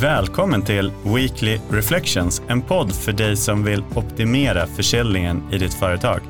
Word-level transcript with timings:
Välkommen 0.00 0.62
till 0.62 0.92
Weekly 1.04 1.60
Reflections, 1.70 2.42
en 2.48 2.62
podd 2.62 2.92
för 2.92 3.12
dig 3.12 3.36
som 3.36 3.64
vill 3.64 3.84
optimera 3.94 4.66
försäljningen 4.66 5.42
i 5.52 5.58
ditt 5.58 5.74
företag. 5.74 6.20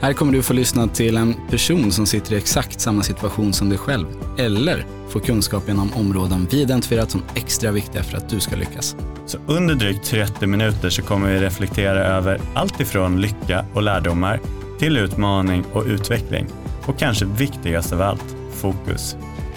Här 0.00 0.12
kommer 0.12 0.32
du 0.32 0.42
få 0.42 0.52
lyssna 0.52 0.88
till 0.88 1.16
en 1.16 1.34
person 1.50 1.92
som 1.92 2.06
sitter 2.06 2.32
i 2.32 2.36
exakt 2.36 2.80
samma 2.80 3.02
situation 3.02 3.52
som 3.52 3.68
dig 3.68 3.78
själv, 3.78 4.06
eller 4.38 4.86
få 5.08 5.20
kunskap 5.20 5.68
inom 5.68 5.92
områden 5.92 6.48
vi 6.50 6.60
identifierat 6.62 7.10
som 7.10 7.22
extra 7.34 7.70
viktiga 7.70 8.02
för 8.02 8.16
att 8.16 8.28
du 8.28 8.40
ska 8.40 8.56
lyckas. 8.56 8.96
Så 9.26 9.38
under 9.46 9.74
drygt 9.74 10.04
30 10.04 10.46
minuter 10.46 10.90
så 10.90 11.02
kommer 11.02 11.32
vi 11.32 11.40
reflektera 11.40 12.04
över 12.04 12.40
allt 12.54 12.80
ifrån 12.80 13.20
lycka 13.20 13.64
och 13.74 13.82
lärdomar 13.82 14.40
till 14.78 14.96
utmaning 14.96 15.64
och 15.72 15.84
utveckling. 15.86 16.46
Och 16.86 16.98
kanske 16.98 17.24
viktigast 17.24 17.92
av 17.92 18.02
allt, 18.02 18.36
fokus. 18.52 19.16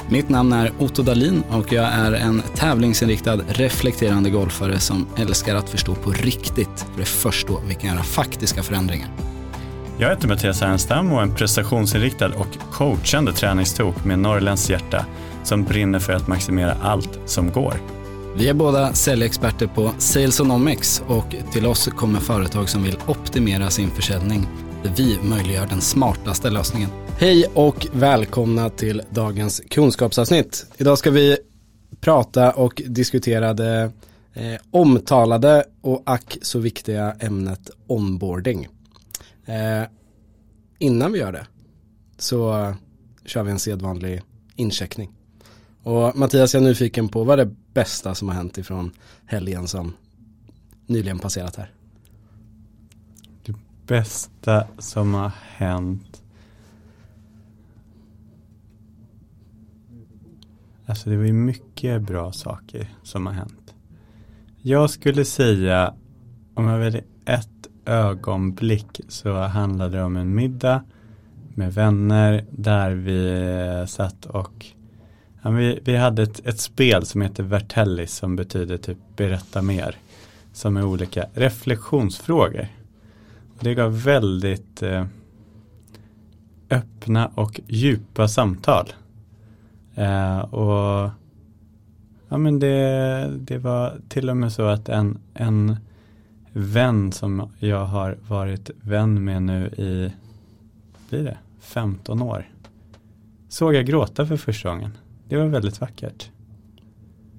Mitt 0.09 0.29
namn 0.29 0.53
är 0.53 0.71
Otto 0.80 1.03
Dalin 1.03 1.43
och 1.49 1.73
jag 1.73 1.85
är 1.85 2.11
en 2.11 2.41
tävlingsinriktad 2.55 3.39
reflekterande 3.48 4.30
golfare 4.30 4.80
som 4.80 5.07
älskar 5.17 5.55
att 5.55 5.70
förstå 5.70 5.95
på 5.95 6.11
riktigt, 6.11 6.80
för 6.80 6.97
det 6.97 7.02
är 7.02 7.05
först 7.05 7.47
då 7.47 7.61
vi 7.67 7.73
kan 7.73 7.89
göra 7.89 8.03
faktiska 8.03 8.63
förändringar. 8.63 9.09
Jag 9.97 10.09
heter 10.09 10.27
Mattias 10.27 10.61
Ernstam 10.61 11.11
och 11.11 11.20
är 11.20 11.23
en 11.23 11.35
prestationsinriktad 11.35 12.27
och 12.27 12.47
coachande 12.71 13.33
träningstok 13.33 14.05
med 14.05 14.20
norrländskt 14.20 14.70
hjärta 14.70 15.05
som 15.44 15.63
brinner 15.63 15.99
för 15.99 16.13
att 16.13 16.27
maximera 16.27 16.77
allt 16.81 17.19
som 17.25 17.52
går. 17.52 17.73
Vi 18.38 18.49
är 18.49 18.53
båda 18.53 18.94
säljexperter 18.94 19.67
på 19.67 19.91
Salesonomics 19.97 21.03
och 21.08 21.35
till 21.52 21.66
oss 21.66 21.89
kommer 21.95 22.19
företag 22.19 22.69
som 22.69 22.83
vill 22.83 22.97
optimera 23.08 23.69
sin 23.69 23.91
försäljning 23.91 24.47
där 24.83 24.91
vi 24.97 25.19
möjliggör 25.22 25.67
den 25.67 25.81
smartaste 25.81 26.49
lösningen. 26.49 26.89
Hej 27.17 27.45
och 27.53 27.87
välkomna 27.93 28.69
till 28.69 29.01
dagens 29.09 29.61
kunskapsavsnitt. 29.69 30.65
Idag 30.77 30.97
ska 30.97 31.11
vi 31.11 31.38
prata 31.99 32.52
och 32.52 32.81
diskutera 32.85 33.53
det 33.53 33.91
eh, 34.33 34.55
omtalade 34.72 35.66
och 35.81 36.03
ack 36.05 36.38
så 36.41 36.59
viktiga 36.59 37.16
ämnet 37.19 37.69
onboarding. 37.88 38.67
Eh, 39.45 39.83
innan 40.80 41.11
vi 41.11 41.19
gör 41.19 41.31
det 41.31 41.47
så 42.17 42.73
kör 43.25 43.44
vi 43.44 43.52
en 43.52 43.59
sedvanlig 43.59 44.22
incheckning. 44.55 45.11
Och 45.83 46.17
Mattias, 46.17 46.53
jag 46.53 46.63
är 46.63 46.67
nyfiken 46.67 47.09
på 47.09 47.23
vad 47.23 47.39
är 47.39 47.45
det 47.45 47.55
bästa 47.73 48.16
som 48.16 48.27
har 48.27 48.35
hänt 48.35 48.57
ifrån 48.57 48.91
helgen 49.25 49.67
som 49.67 49.94
nyligen 50.85 51.19
passerat 51.19 51.55
här? 51.55 51.72
Det 53.45 53.55
bästa 53.88 54.67
som 54.79 55.13
har 55.13 55.31
hänt 55.55 56.14
Alltså 60.86 61.09
det 61.09 61.17
var 61.17 61.23
ju 61.23 61.33
mycket 61.33 62.02
bra 62.02 62.31
saker 62.31 62.88
som 63.03 63.25
har 63.25 63.33
hänt. 63.33 63.73
Jag 64.61 64.89
skulle 64.89 65.25
säga, 65.25 65.94
om 66.53 66.67
jag 66.67 66.80
väljer 66.80 67.03
ett 67.25 67.67
ögonblick 67.86 69.02
så 69.08 69.33
handlade 69.33 69.97
det 69.97 70.03
om 70.03 70.16
en 70.16 70.36
middag 70.36 70.83
med 71.53 71.73
vänner 71.73 72.45
där 72.52 72.91
vi 72.91 73.41
eh, 73.80 73.86
satt 73.86 74.25
och 74.25 74.66
ja, 75.41 75.50
vi, 75.50 75.80
vi 75.83 75.95
hade 75.97 76.23
ett, 76.23 76.45
ett 76.45 76.59
spel 76.59 77.06
som 77.06 77.22
heter 77.22 77.44
Vertellis 77.44 78.16
som 78.16 78.36
betyder 78.36 78.78
typ 78.78 78.97
berätta 79.16 79.61
mer. 79.61 79.95
Som 80.53 80.78
är 80.78 80.86
olika 80.86 81.25
reflektionsfrågor. 81.33 82.67
Det 83.59 83.73
gav 83.73 84.03
väldigt 84.03 84.83
eh, 84.83 85.06
öppna 86.69 87.28
och 87.36 87.59
djupa 87.67 88.28
samtal. 88.28 88.94
Eh, 89.95 90.39
och 90.39 91.09
ja, 92.29 92.38
men 92.38 92.59
det, 92.59 93.38
det 93.39 93.57
var 93.57 93.99
till 94.07 94.29
och 94.29 94.38
med 94.38 94.51
så 94.51 94.63
att 94.63 94.89
en, 94.89 95.17
en 95.33 95.77
vän 96.53 97.11
som 97.11 97.50
jag 97.59 97.85
har 97.85 98.17
varit 98.28 98.69
vän 98.81 99.23
med 99.23 99.44
nu 99.44 99.67
i, 99.67 100.13
blir 101.09 101.23
det, 101.23 101.38
15 101.59 102.22
år. 102.22 102.50
Såg 103.50 103.75
jag 103.75 103.85
gråta 103.85 104.25
för 104.25 104.38
första 104.38 104.69
gången. 104.69 104.91
Det 105.29 105.38
var 105.38 105.45
väldigt 105.45 105.81
vackert. 105.81 106.29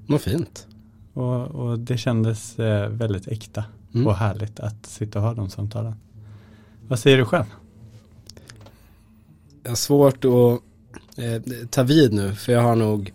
Vad 0.06 0.20
fint. 0.20 0.66
Och, 1.12 1.46
och 1.46 1.78
det 1.78 1.98
kändes 1.98 2.58
eh, 2.58 2.88
väldigt 2.88 3.28
äkta 3.28 3.64
mm. 3.94 4.06
och 4.06 4.16
härligt 4.16 4.60
att 4.60 4.86
sitta 4.86 5.18
och 5.18 5.24
ha 5.24 5.34
de 5.34 5.50
samtalen. 5.50 5.94
Vad 6.88 6.98
säger 6.98 7.18
du 7.18 7.24
själv? 7.24 7.44
Jag 9.62 9.70
har 9.70 9.76
svårt 9.76 10.24
att 10.24 10.60
eh, 11.16 11.42
ta 11.70 11.82
vid 11.82 12.12
nu 12.12 12.34
för 12.34 12.52
jag 12.52 12.60
har 12.60 12.76
nog 12.76 13.12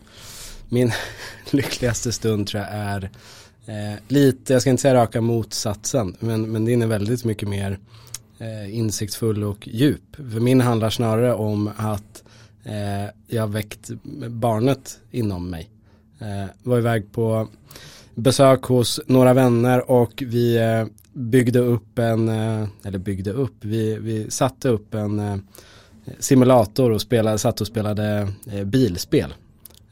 min 0.69 0.91
lyckligaste 1.51 2.11
stund 2.11 2.47
tror 2.47 2.63
jag 2.63 2.73
är 2.73 3.09
eh, 3.65 3.99
lite, 4.07 4.53
jag 4.53 4.61
ska 4.61 4.69
inte 4.69 4.81
säga 4.81 4.93
raka 4.93 5.21
motsatsen, 5.21 6.15
men, 6.19 6.51
men 6.51 6.65
din 6.65 6.81
är 6.81 6.87
väldigt 6.87 7.25
mycket 7.25 7.49
mer 7.49 7.79
eh, 8.39 8.77
insiktsfull 8.77 9.43
och 9.43 9.67
djup. 9.67 10.15
För 10.15 10.39
min 10.39 10.61
handlar 10.61 10.89
snarare 10.89 11.33
om 11.33 11.71
att 11.77 12.23
eh, 12.63 13.09
jag 13.27 13.47
väckt 13.47 13.89
barnet 14.29 14.99
inom 15.11 15.49
mig. 15.49 15.69
Eh, 16.19 16.49
var 16.63 16.77
iväg 16.77 17.11
på 17.11 17.47
besök 18.15 18.63
hos 18.63 18.99
några 19.07 19.33
vänner 19.33 19.91
och 19.91 20.23
vi 20.27 20.57
eh, 20.57 20.85
byggde 21.13 21.59
upp 21.59 21.99
en, 21.99 22.29
eh, 22.29 22.67
eller 22.83 22.97
byggde 22.97 23.31
upp, 23.31 23.55
vi, 23.61 23.97
vi 23.97 24.31
satte 24.31 24.69
upp 24.69 24.93
en 24.93 25.19
eh, 25.19 25.37
simulator 26.19 26.91
och 26.91 27.01
spelade, 27.01 27.37
satt 27.37 27.61
och 27.61 27.67
spelade 27.67 28.27
eh, 28.51 28.63
bilspel. 28.63 29.33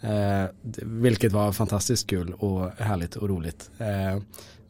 Eh, 0.01 0.45
vilket 0.83 1.31
var 1.31 1.51
fantastiskt 1.51 2.07
kul 2.07 2.33
och 2.33 2.71
härligt 2.77 3.15
och 3.15 3.29
roligt. 3.29 3.69
Eh, 3.77 4.21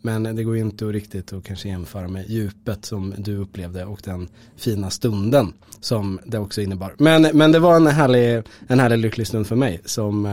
men 0.01 0.35
det 0.35 0.43
går 0.43 0.57
inte 0.57 0.85
att 0.85 0.91
riktigt 0.91 1.33
att 1.33 1.43
kanske 1.43 1.69
jämföra 1.69 2.07
med 2.07 2.29
djupet 2.29 2.85
som 2.85 3.13
du 3.17 3.37
upplevde 3.37 3.85
och 3.85 4.01
den 4.03 4.27
fina 4.57 4.89
stunden 4.89 5.53
som 5.79 6.19
det 6.25 6.39
också 6.39 6.61
innebar. 6.61 6.95
Men, 6.97 7.27
men 7.33 7.51
det 7.51 7.59
var 7.59 7.75
en 7.75 7.87
härlig, 7.87 8.43
en 8.67 8.79
härlig 8.79 8.97
lycklig 8.97 9.27
stund 9.27 9.47
för 9.47 9.55
mig 9.55 9.81
som 9.85 10.25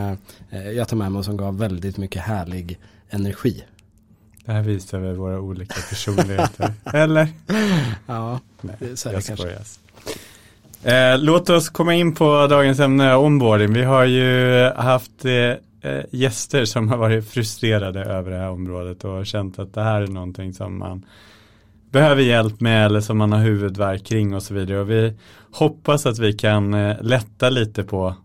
eh, 0.49 0.71
jag 0.71 0.87
tar 0.87 0.97
med 0.97 1.11
mig 1.11 1.19
och 1.19 1.25
som 1.25 1.37
gav 1.37 1.57
väldigt 1.57 1.97
mycket 1.97 2.21
härlig 2.21 2.79
energi. 3.09 3.63
Det 4.45 4.51
här 4.51 4.61
visar 4.61 4.99
väl 4.99 5.15
våra 5.15 5.39
olika 5.39 5.81
personligheter, 5.89 6.73
eller? 6.93 7.27
Ja, 8.07 8.39
Nej, 8.61 8.97
så 8.97 9.09
är 9.09 9.13
det 9.13 9.27
kanske. 9.27 9.57
Eh, 10.83 11.19
låt 11.19 11.49
oss 11.49 11.69
komma 11.69 11.93
in 11.93 12.15
på 12.15 12.47
dagens 12.47 12.79
ämne, 12.79 13.15
onboarding. 13.15 13.73
Vi 13.73 13.83
har 13.83 14.05
ju 14.05 14.63
haft 14.75 15.25
eh, 15.25 15.33
eh, 15.91 16.03
gäster 16.11 16.65
som 16.65 16.89
har 16.89 16.97
varit 16.97 17.29
frustrerade 17.29 18.03
över 18.03 18.31
det 18.31 18.37
här 18.37 18.49
området 18.49 19.03
och 19.03 19.25
känt 19.25 19.59
att 19.59 19.73
det 19.73 19.81
här 19.81 20.01
är 20.01 20.07
någonting 20.07 20.53
som 20.53 20.79
man 20.79 21.05
behöver 21.91 22.21
hjälp 22.21 22.61
med 22.61 22.85
eller 22.85 23.01
som 23.01 23.17
man 23.17 23.31
har 23.31 23.39
huvudvärk 23.39 24.05
kring 24.05 24.35
och 24.35 24.43
så 24.43 24.53
vidare. 24.53 24.79
Och 24.79 24.89
vi 24.89 25.13
hoppas 25.51 26.05
att 26.05 26.19
vi 26.19 26.33
kan 26.33 26.73
eh, 26.73 26.95
lätta 27.01 27.49
lite 27.49 27.83
på, 27.83 28.15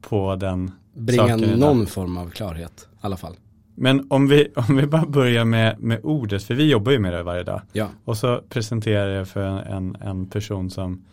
på 0.00 0.36
den 0.36 0.70
Bringa 0.94 1.36
någon 1.36 1.86
form 1.86 2.16
av 2.16 2.30
klarhet 2.30 2.88
i 2.92 2.96
alla 3.00 3.16
fall. 3.16 3.34
Men 3.74 4.06
om 4.10 4.28
vi, 4.28 4.52
om 4.68 4.76
vi 4.76 4.86
bara 4.86 5.06
börjar 5.06 5.44
med, 5.44 5.80
med 5.80 6.00
ordet, 6.02 6.42
för 6.42 6.54
vi 6.54 6.70
jobbar 6.70 6.92
ju 6.92 6.98
med 6.98 7.12
det 7.12 7.22
varje 7.22 7.42
dag. 7.42 7.60
Ja. 7.72 7.88
Och 8.04 8.16
så 8.16 8.40
presenterar 8.48 9.08
jag 9.08 9.28
för 9.28 9.40
en, 9.46 9.96
en 10.00 10.26
person 10.26 10.70
som 10.70 11.04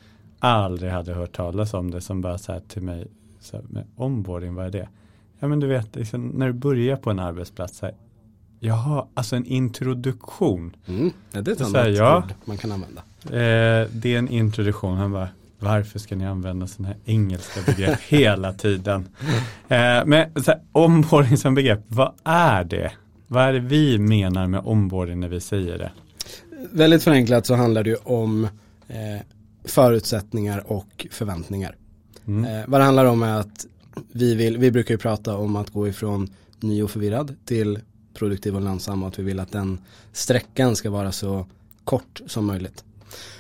aldrig 0.44 0.92
hade 0.92 1.14
hört 1.14 1.36
talas 1.36 1.74
om 1.74 1.92
det 1.92 2.02
som 2.02 2.22
bara 2.22 2.38
sa 2.38 2.60
till 2.60 2.82
mig, 2.82 3.08
så 3.40 3.58
här, 3.58 3.66
med 3.70 3.86
onboarding, 3.96 4.56
vad 4.56 4.66
är 4.66 4.72
det? 4.72 4.88
Ja 5.40 5.48
men 5.48 5.60
du 5.60 5.68
vet, 5.68 5.96
liksom, 5.96 6.28
när 6.28 6.48
du 6.48 6.54
börjar 6.54 6.96
på 6.96 7.10
en 7.10 7.20
arbetsplats, 7.20 7.78
så 7.78 7.86
här, 7.86 7.96
jaha, 8.60 9.06
alltså 9.14 9.36
en 9.36 9.46
introduktion. 9.46 10.76
Mm, 10.88 11.12
ja, 11.32 11.42
det 11.42 11.52
är 11.52 11.56
ett 11.56 11.62
annat 11.62 11.96
ja, 11.96 12.18
ord 12.18 12.34
man 12.46 12.58
kan 12.58 12.72
använda. 12.72 13.02
Eh, 13.26 13.88
det 13.92 14.16
är 14.16 14.18
en 14.18 14.30
introduktion, 14.30 14.98
han 14.98 15.12
bara, 15.12 15.30
varför 15.60 16.00
ska 16.00 16.16
ni 16.16 16.26
använda 16.26 16.68
sådana 16.68 16.88
här 16.88 17.14
engelska 17.14 17.62
begrepp 17.66 18.00
hela 18.08 18.54
tiden? 18.54 19.08
Eh, 19.68 20.06
men 20.06 20.12
här, 20.48 20.62
onboarding 20.72 21.38
som 21.38 21.56
begrepp, 21.56 21.80
vad 21.88 22.14
är 22.24 22.64
det? 22.64 22.92
Vad 23.28 23.44
är 23.44 23.54
det 23.54 23.60
vi 23.60 24.00
menar 24.00 24.48
med 24.48 24.62
onboarding 24.64 25.20
när 25.20 25.28
vi 25.28 25.40
säger 25.40 25.78
det? 25.78 25.92
Väldigt 26.72 27.04
förenklat 27.04 27.46
så 27.46 27.56
handlar 27.56 27.84
det 27.84 27.90
ju 27.90 27.96
om 27.96 28.48
eh, 28.88 29.22
förutsättningar 29.66 30.72
och 30.72 31.08
förväntningar. 31.12 31.76
Mm. 32.28 32.46
Eh, 32.46 32.64
vad 32.68 32.82
det 32.82 32.86
handlar 32.86 33.06
om 33.06 33.24
är 33.24 33.40
att 33.40 33.66
vi, 34.12 34.36
vill, 34.36 34.58
vi 34.58 34.72
brukar 34.72 34.94
ju 34.94 34.98
prata 34.98 35.38
om 35.38 35.56
att 35.56 35.70
gå 35.70 35.88
ifrån 35.88 36.30
ny 36.60 36.84
och 36.84 36.92
förvirrad 36.92 37.36
till 37.46 37.80
produktiv 38.14 38.56
och 38.56 38.62
lönsam 38.62 39.04
och 39.04 39.10
att 39.10 39.20
vi 39.20 39.24
vill 39.24 39.40
att 39.40 39.52
den 39.52 39.80
sträckan 40.12 40.76
ska 40.76 40.90
vara 40.90 41.12
så 41.12 41.46
kort 41.84 42.22
som 42.28 42.46
möjligt. 42.46 42.84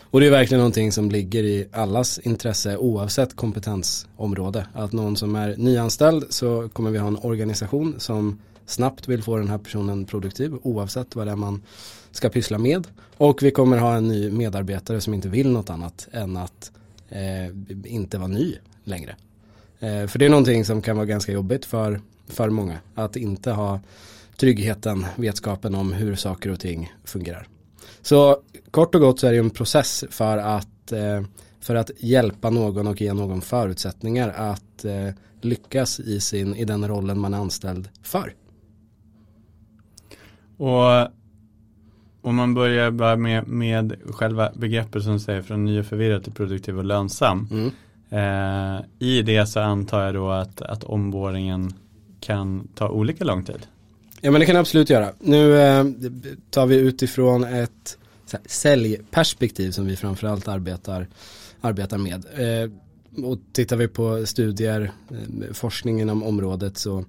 Och 0.01 0.19
det 0.19 0.25
är 0.25 0.31
verkligen 0.31 0.59
någonting 0.59 0.91
som 0.91 1.11
ligger 1.11 1.43
i 1.43 1.67
allas 1.71 2.19
intresse 2.19 2.77
oavsett 2.77 3.35
kompetensområde. 3.35 4.67
Att 4.73 4.91
någon 4.91 5.17
som 5.17 5.35
är 5.35 5.55
nyanställd 5.57 6.25
så 6.29 6.69
kommer 6.69 6.91
vi 6.91 6.97
ha 6.97 7.07
en 7.07 7.17
organisation 7.17 7.95
som 7.97 8.39
snabbt 8.65 9.07
vill 9.07 9.23
få 9.23 9.37
den 9.37 9.49
här 9.49 9.57
personen 9.57 10.05
produktiv 10.05 10.55
oavsett 10.61 11.15
vad 11.15 11.27
det 11.27 11.31
är 11.31 11.35
man 11.35 11.61
ska 12.11 12.29
pyssla 12.29 12.57
med. 12.57 12.87
Och 13.17 13.43
vi 13.43 13.51
kommer 13.51 13.77
ha 13.77 13.95
en 13.95 14.07
ny 14.07 14.29
medarbetare 14.29 15.01
som 15.01 15.13
inte 15.13 15.29
vill 15.29 15.49
något 15.49 15.69
annat 15.69 16.07
än 16.11 16.37
att 16.37 16.71
eh, 17.09 17.47
inte 17.85 18.17
vara 18.17 18.27
ny 18.27 18.55
längre. 18.83 19.15
Eh, 19.79 20.07
för 20.07 20.19
det 20.19 20.25
är 20.25 20.29
någonting 20.29 20.65
som 20.65 20.81
kan 20.81 20.95
vara 20.95 21.05
ganska 21.05 21.31
jobbigt 21.31 21.65
för, 21.65 22.01
för 22.27 22.49
många. 22.49 22.77
Att 22.95 23.15
inte 23.15 23.51
ha 23.51 23.79
tryggheten, 24.37 25.05
vetskapen 25.15 25.75
om 25.75 25.93
hur 25.93 26.15
saker 26.15 26.49
och 26.51 26.59
ting 26.59 26.93
fungerar. 27.03 27.47
Så 28.01 28.41
kort 28.71 28.95
och 28.95 29.01
gott 29.01 29.19
så 29.19 29.27
är 29.27 29.31
det 29.31 29.37
en 29.37 29.49
process 29.49 30.05
för 30.09 30.37
att, 30.37 30.91
eh, 30.91 31.21
för 31.59 31.75
att 31.75 31.91
hjälpa 31.97 32.49
någon 32.49 32.87
och 32.87 33.01
ge 33.01 33.13
någon 33.13 33.41
förutsättningar 33.41 34.29
att 34.29 34.85
eh, 34.85 35.09
lyckas 35.41 35.99
i, 35.99 36.19
sin, 36.19 36.55
i 36.55 36.65
den 36.65 36.87
rollen 36.87 37.19
man 37.19 37.33
är 37.33 37.37
anställd 37.37 37.89
för. 38.03 38.33
Och 40.63 41.07
om 42.21 42.35
man 42.35 42.53
börjar 42.53 42.91
bara 42.91 43.15
med, 43.15 43.47
med 43.47 43.95
själva 44.05 44.51
begreppet 44.55 45.03
som 45.03 45.19
säger 45.19 45.41
från 45.41 45.65
ny 45.65 45.79
och 45.79 45.85
förvirrad 45.85 46.23
till 46.23 46.33
produktiv 46.33 46.77
och 46.77 46.85
lönsam. 46.85 47.47
Mm. 47.51 47.71
Eh, 48.09 48.81
I 48.99 49.21
det 49.21 49.45
så 49.45 49.59
antar 49.59 50.05
jag 50.05 50.13
då 50.13 50.29
att, 50.29 50.61
att 50.61 50.83
omboringen 50.83 51.73
kan 52.19 52.67
ta 52.75 52.89
olika 52.89 53.23
lång 53.23 53.43
tid. 53.43 53.67
Ja 54.21 54.31
men 54.31 54.39
det 54.39 54.45
kan 54.45 54.55
det 54.55 54.59
absolut 54.59 54.89
göra. 54.89 55.09
Nu 55.19 55.57
eh, 55.57 55.85
tar 56.49 56.65
vi 56.65 56.75
utifrån 56.75 57.43
ett 57.43 57.97
här, 58.31 58.41
säljperspektiv 58.45 59.71
som 59.71 59.85
vi 59.85 59.95
framförallt 59.95 60.47
arbetar, 60.47 61.07
arbetar 61.61 61.97
med. 61.97 62.25
Eh, 62.35 62.69
och 63.25 63.37
tittar 63.51 63.75
vi 63.75 63.87
på 63.87 64.25
studier, 64.25 64.91
eh, 65.11 65.53
forskningen 65.53 66.09
om 66.09 66.23
området 66.23 66.77
så 66.77 67.05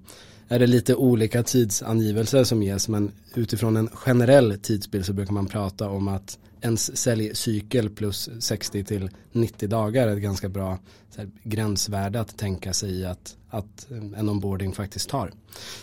är 0.49 0.59
det 0.59 0.67
lite 0.67 0.95
olika 0.95 1.43
tidsangivelser 1.43 2.43
som 2.43 2.63
ges 2.63 2.89
men 2.89 3.11
utifrån 3.35 3.77
en 3.77 3.89
generell 3.93 4.59
tidsbild 4.61 5.05
så 5.05 5.13
brukar 5.13 5.33
man 5.33 5.45
prata 5.45 5.89
om 5.89 6.07
att 6.07 6.39
ens 6.61 6.97
säljcykel 6.97 7.89
plus 7.89 8.29
60 8.39 8.83
till 8.83 9.09
90 9.31 9.69
dagar 9.69 10.07
är 10.07 10.15
ett 10.15 10.21
ganska 10.21 10.49
bra 10.49 10.79
här, 11.17 11.29
gränsvärde 11.43 12.19
att 12.19 12.37
tänka 12.37 12.73
sig 12.73 12.91
i 12.91 13.05
att, 13.05 13.35
att 13.49 13.87
en 13.89 14.29
onboarding 14.29 14.73
faktiskt 14.73 15.09
tar. 15.09 15.31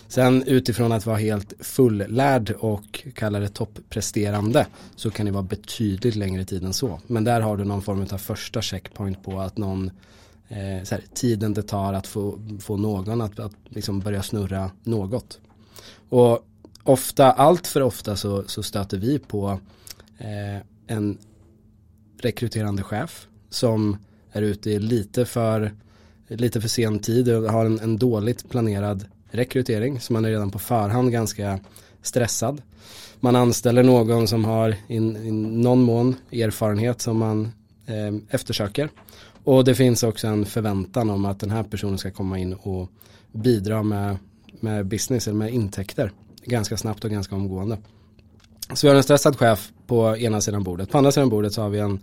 Sen 0.08 0.42
utifrån 0.42 0.92
att 0.92 1.06
vara 1.06 1.16
helt 1.16 1.52
fullärd 1.60 2.50
och 2.50 3.04
kalla 3.14 3.38
det 3.38 3.48
toppresterande 3.48 4.66
så 4.96 5.10
kan 5.10 5.26
det 5.26 5.32
vara 5.32 5.42
betydligt 5.42 6.16
längre 6.16 6.44
tid 6.44 6.64
än 6.64 6.72
så. 6.72 7.00
Men 7.06 7.24
där 7.24 7.40
har 7.40 7.56
du 7.56 7.64
någon 7.64 7.82
form 7.82 8.06
av 8.12 8.18
första 8.18 8.62
checkpoint 8.62 9.24
på 9.24 9.40
att 9.40 9.56
någon 9.56 9.90
eh, 10.52 10.88
här, 10.90 11.04
tiden 11.14 11.54
det 11.54 11.62
tar 11.62 11.92
att 11.92 12.06
få, 12.06 12.38
få 12.60 12.76
någon 12.76 13.20
att, 13.20 13.38
att 13.38 13.52
liksom 13.68 14.00
börja 14.00 14.22
snurra 14.22 14.70
något. 14.82 15.40
Och 16.08 16.46
ofta, 16.82 17.32
allt 17.32 17.66
för 17.66 17.82
ofta 17.82 18.16
så, 18.16 18.44
så 18.46 18.62
stöter 18.62 18.98
vi 18.98 19.18
på 19.18 19.60
eh, 20.18 20.62
en 20.86 21.18
rekryterande 22.18 22.82
chef 22.82 23.26
som 23.50 23.96
är 24.32 24.42
ute 24.42 24.70
i 24.70 24.78
lite 24.78 25.24
för, 25.24 25.72
lite 26.28 26.60
för 26.60 26.68
sen 26.68 26.98
tid 26.98 27.28
och 27.28 27.52
har 27.52 27.64
en, 27.64 27.80
en 27.80 27.96
dåligt 27.96 28.48
planerad 28.48 29.04
rekrytering 29.30 30.00
så 30.00 30.12
man 30.12 30.24
är 30.24 30.30
redan 30.30 30.50
på 30.50 30.58
förhand 30.58 31.12
ganska 31.12 31.60
stressad. 32.02 32.62
Man 33.20 33.36
anställer 33.36 33.82
någon 33.82 34.28
som 34.28 34.44
har 34.44 34.76
i 34.88 35.00
någon 35.00 35.82
mån 35.82 36.16
erfarenhet 36.32 37.00
som 37.00 37.18
man 37.18 37.52
eh, 37.86 38.14
eftersöker. 38.30 38.90
Och 39.44 39.64
det 39.64 39.74
finns 39.74 40.02
också 40.02 40.26
en 40.26 40.46
förväntan 40.46 41.10
om 41.10 41.24
att 41.24 41.40
den 41.40 41.50
här 41.50 41.62
personen 41.62 41.98
ska 41.98 42.10
komma 42.10 42.38
in 42.38 42.54
och 42.54 42.90
bidra 43.32 43.82
med, 43.82 44.16
med 44.60 44.86
business 44.86 45.26
eller 45.26 45.38
med 45.38 45.54
intäkter 45.54 46.12
ganska 46.44 46.76
snabbt 46.76 47.04
och 47.04 47.10
ganska 47.10 47.34
omgående. 47.34 47.78
Så 48.74 48.86
vi 48.86 48.88
har 48.88 48.96
en 48.96 49.02
stressad 49.02 49.38
chef 49.38 49.72
på 49.86 50.16
ena 50.16 50.40
sidan 50.40 50.62
bordet. 50.62 50.90
På 50.90 50.98
andra 50.98 51.12
sidan 51.12 51.28
bordet 51.28 51.52
så 51.52 51.62
har 51.62 51.68
vi 51.68 51.78
en, 51.78 52.00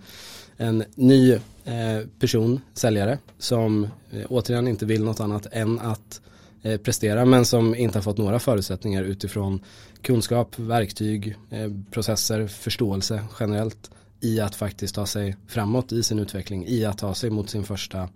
en 0.57 0.83
ny 0.95 1.33
eh, 1.33 2.07
person, 2.19 2.61
säljare, 2.73 3.17
som 3.37 3.83
eh, 4.11 4.25
återigen 4.29 4.67
inte 4.67 4.85
vill 4.85 5.03
något 5.03 5.19
annat 5.19 5.47
än 5.51 5.79
att 5.79 6.21
eh, 6.61 6.77
prestera 6.77 7.25
men 7.25 7.45
som 7.45 7.75
inte 7.75 7.97
har 7.97 8.03
fått 8.03 8.17
några 8.17 8.39
förutsättningar 8.39 9.03
utifrån 9.03 9.59
kunskap, 10.01 10.59
verktyg, 10.59 11.35
eh, 11.49 11.71
processer, 11.91 12.47
förståelse 12.47 13.23
generellt 13.39 13.91
i 14.21 14.39
att 14.39 14.55
faktiskt 14.55 14.95
ta 14.95 15.05
sig 15.05 15.35
framåt 15.47 15.91
i 15.91 16.03
sin 16.03 16.19
utveckling, 16.19 16.65
i 16.67 16.85
att 16.85 16.97
ta 16.97 17.13
sig 17.13 17.29
mot 17.29 17.49
sin 17.49 17.63
första 17.63 18.09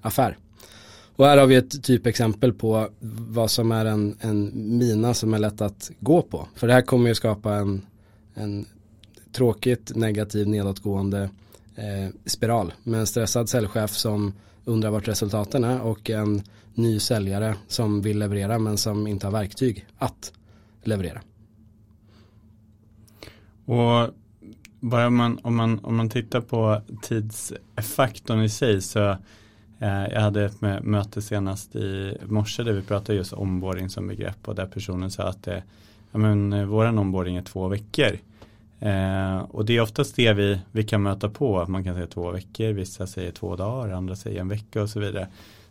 affär. 0.00 0.38
Och 1.16 1.26
här 1.26 1.38
har 1.38 1.46
vi 1.46 1.54
ett 1.54 1.82
typexempel 1.82 2.52
på 2.52 2.88
vad 3.28 3.50
som 3.50 3.72
är 3.72 3.84
en, 3.84 4.16
en 4.20 4.52
mina 4.78 5.14
som 5.14 5.34
är 5.34 5.38
lätt 5.38 5.60
att 5.60 5.90
gå 6.00 6.22
på. 6.22 6.48
För 6.54 6.66
det 6.66 6.72
här 6.72 6.82
kommer 6.82 7.08
ju 7.08 7.14
skapa 7.14 7.54
en, 7.54 7.86
en 8.34 8.66
tråkigt 9.32 9.96
negativ 9.96 10.48
nedåtgående 10.48 11.30
eh, 11.74 12.14
spiral 12.26 12.72
med 12.82 13.00
en 13.00 13.06
stressad 13.06 13.48
säljchef 13.48 13.90
som 13.90 14.32
undrar 14.64 14.90
vart 14.90 15.08
resultaten 15.08 15.64
är 15.64 15.80
och 15.80 16.10
en 16.10 16.42
ny 16.74 16.98
säljare 16.98 17.56
som 17.68 18.02
vill 18.02 18.18
leverera 18.18 18.58
men 18.58 18.78
som 18.78 19.06
inte 19.06 19.26
har 19.26 19.32
verktyg 19.32 19.86
att 19.98 20.32
leverera. 20.82 21.20
Och 23.64 24.14
bara 24.88 25.06
om 25.06 25.16
man, 25.16 25.38
om 25.42 25.56
man, 25.56 25.80
om 25.82 25.96
man 25.96 26.08
tittar 26.08 26.40
på 26.40 26.80
tidsfaktorn 27.02 28.42
i 28.42 28.48
sig 28.48 28.82
så 28.82 29.08
eh, 29.78 30.06
jag 30.12 30.20
hade 30.20 30.44
ett 30.44 30.60
möte 30.82 31.22
senast 31.22 31.76
i 31.76 32.18
morse 32.26 32.62
där 32.62 32.72
vi 32.72 32.82
pratade 32.82 33.18
just 33.18 33.32
onboarding 33.32 33.88
som 33.88 34.08
begrepp 34.08 34.48
och 34.48 34.54
där 34.54 34.66
personen 34.66 35.10
sa 35.10 35.22
att 35.22 35.42
det, 35.42 35.62
ja 36.12 36.18
men 36.18 36.52
eh, 36.52 36.64
våran 36.64 36.98
onboarding 36.98 37.36
är 37.36 37.42
två 37.42 37.68
veckor. 37.68 38.18
Eh, 38.80 39.38
och 39.38 39.64
det 39.64 39.76
är 39.76 39.80
oftast 39.80 40.16
det 40.16 40.32
vi, 40.32 40.60
vi 40.72 40.84
kan 40.84 41.02
möta 41.02 41.28
på. 41.28 41.60
att 41.60 41.68
Man 41.68 41.84
kan 41.84 41.94
säga 41.94 42.06
två 42.06 42.30
veckor, 42.30 42.72
vissa 42.72 43.06
säger 43.06 43.32
två 43.32 43.56
dagar, 43.56 43.94
andra 43.94 44.16
säger 44.16 44.40
en 44.40 44.48
vecka 44.48 44.82
och 44.82 44.90
så 44.90 45.00
vidare. 45.00 45.28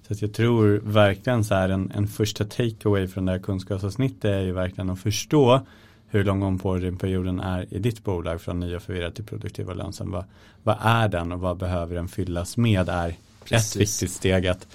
Så 0.08 0.14
att 0.14 0.22
jag 0.22 0.34
tror 0.34 0.82
verkligen 0.84 1.44
så 1.44 1.56
här 1.56 1.70
en, 1.70 1.92
en 1.96 2.08
första 2.08 2.46
takeaway 2.46 3.08
från 3.08 3.26
det 3.26 3.32
här 3.32 3.40
kunskapsavsnittet 3.40 4.26
är 4.26 4.40
ju 4.40 4.52
verkligen 4.52 4.90
att 4.90 5.00
förstå 5.00 5.62
hur 6.16 6.24
lång 6.24 6.44
onboardingperioden 6.44 7.40
är 7.40 7.74
i 7.74 7.80
ditt 7.80 8.04
bolag 8.04 8.42
från 8.42 8.60
ny 8.60 8.76
och 8.76 8.82
förvirrad 8.82 9.16
till 9.16 9.24
produktiv 9.24 9.70
och 9.70 9.76
lönsam. 9.76 10.12
Vad, 10.12 10.24
vad 10.64 10.78
är 10.82 11.08
den 11.08 11.32
och 11.32 11.40
vad 11.40 11.58
behöver 11.58 11.96
den 11.96 12.08
fyllas 12.08 12.58
med 12.58 12.90
är 12.90 13.16
Precis. 13.44 13.76
ett 13.76 13.82
viktigt 13.82 14.12
steg 14.12 14.48
att, 14.48 14.68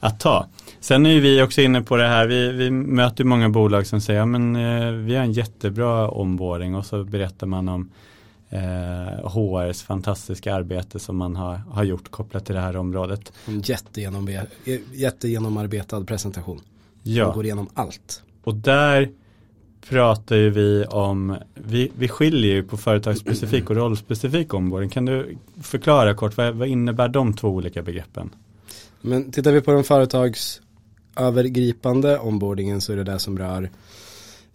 att 0.00 0.20
ta. 0.20 0.46
Sen 0.80 1.06
är 1.06 1.20
vi 1.20 1.42
också 1.42 1.60
inne 1.60 1.82
på 1.82 1.96
det 1.96 2.08
här, 2.08 2.26
vi, 2.26 2.52
vi 2.52 2.70
möter 2.70 3.24
många 3.24 3.48
bolag 3.48 3.86
som 3.86 4.00
säger, 4.00 4.20
ja, 4.20 4.26
men 4.26 4.56
eh, 4.56 4.92
vi 4.92 5.16
har 5.16 5.22
en 5.22 5.32
jättebra 5.32 6.10
onboarding 6.10 6.74
och 6.74 6.86
så 6.86 7.04
berättar 7.04 7.46
man 7.46 7.68
om 7.68 7.90
eh, 8.50 9.28
HRs 9.28 9.82
fantastiska 9.82 10.54
arbete 10.54 10.98
som 10.98 11.16
man 11.16 11.36
har, 11.36 11.56
har 11.70 11.84
gjort 11.84 12.10
kopplat 12.10 12.46
till 12.46 12.54
det 12.54 12.60
här 12.60 12.76
området. 12.76 13.32
En 13.46 13.62
jättegenomarbetad 14.92 16.04
presentation. 16.04 16.60
Ja. 17.02 17.24
Som 17.24 17.34
går 17.34 17.44
igenom 17.44 17.68
allt. 17.74 18.22
Och 18.44 18.54
där 18.54 19.10
pratar 19.88 20.36
ju 20.36 20.50
vi 20.50 20.84
om, 20.84 21.36
vi, 21.54 21.92
vi 21.98 22.08
skiljer 22.08 22.54
ju 22.54 22.62
på 22.62 22.76
företagsspecifik 22.76 23.70
och 23.70 23.76
rollspecifik 23.76 24.54
onboarding. 24.54 24.90
Kan 24.90 25.04
du 25.04 25.36
förklara 25.62 26.14
kort, 26.14 26.36
vad, 26.36 26.54
vad 26.54 26.68
innebär 26.68 27.08
de 27.08 27.34
två 27.34 27.48
olika 27.48 27.82
begreppen? 27.82 28.30
Men 29.00 29.32
tittar 29.32 29.52
vi 29.52 29.60
på 29.60 29.72
den 29.72 29.84
företagsövergripande 29.84 32.18
onboardingen 32.18 32.80
så 32.80 32.92
är 32.92 32.96
det 32.96 33.04
det 33.04 33.18
som 33.18 33.38
rör 33.38 33.70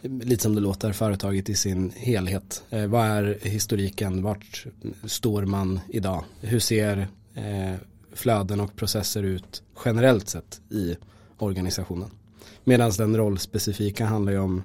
lite 0.04 0.44
som 0.44 0.56
det 0.56 0.62
låter 0.62 0.92
företaget 0.92 1.50
i 1.50 1.56
sin 1.56 1.92
helhet. 1.96 2.63
Eh, 2.70 2.86
vad 2.86 3.06
är 3.06 3.38
historiken? 3.42 4.24
Vart 4.24 4.66
står 5.06 5.46
man 5.46 5.80
idag? 5.90 6.24
Hur 6.42 6.60
ser 6.60 7.08
eh, 7.34 7.74
flöden 8.13 8.60
och 8.60 8.75
processer 8.75 9.24
ut 9.24 9.63
generellt 9.86 10.30
sett 10.30 10.62
i 10.70 10.96
organisationen? 11.38 12.10
Medan 12.63 12.92
den 12.92 13.18
rollspecifika 13.18 14.06
handlar 14.06 14.32
ju 14.32 14.40
om 14.40 14.63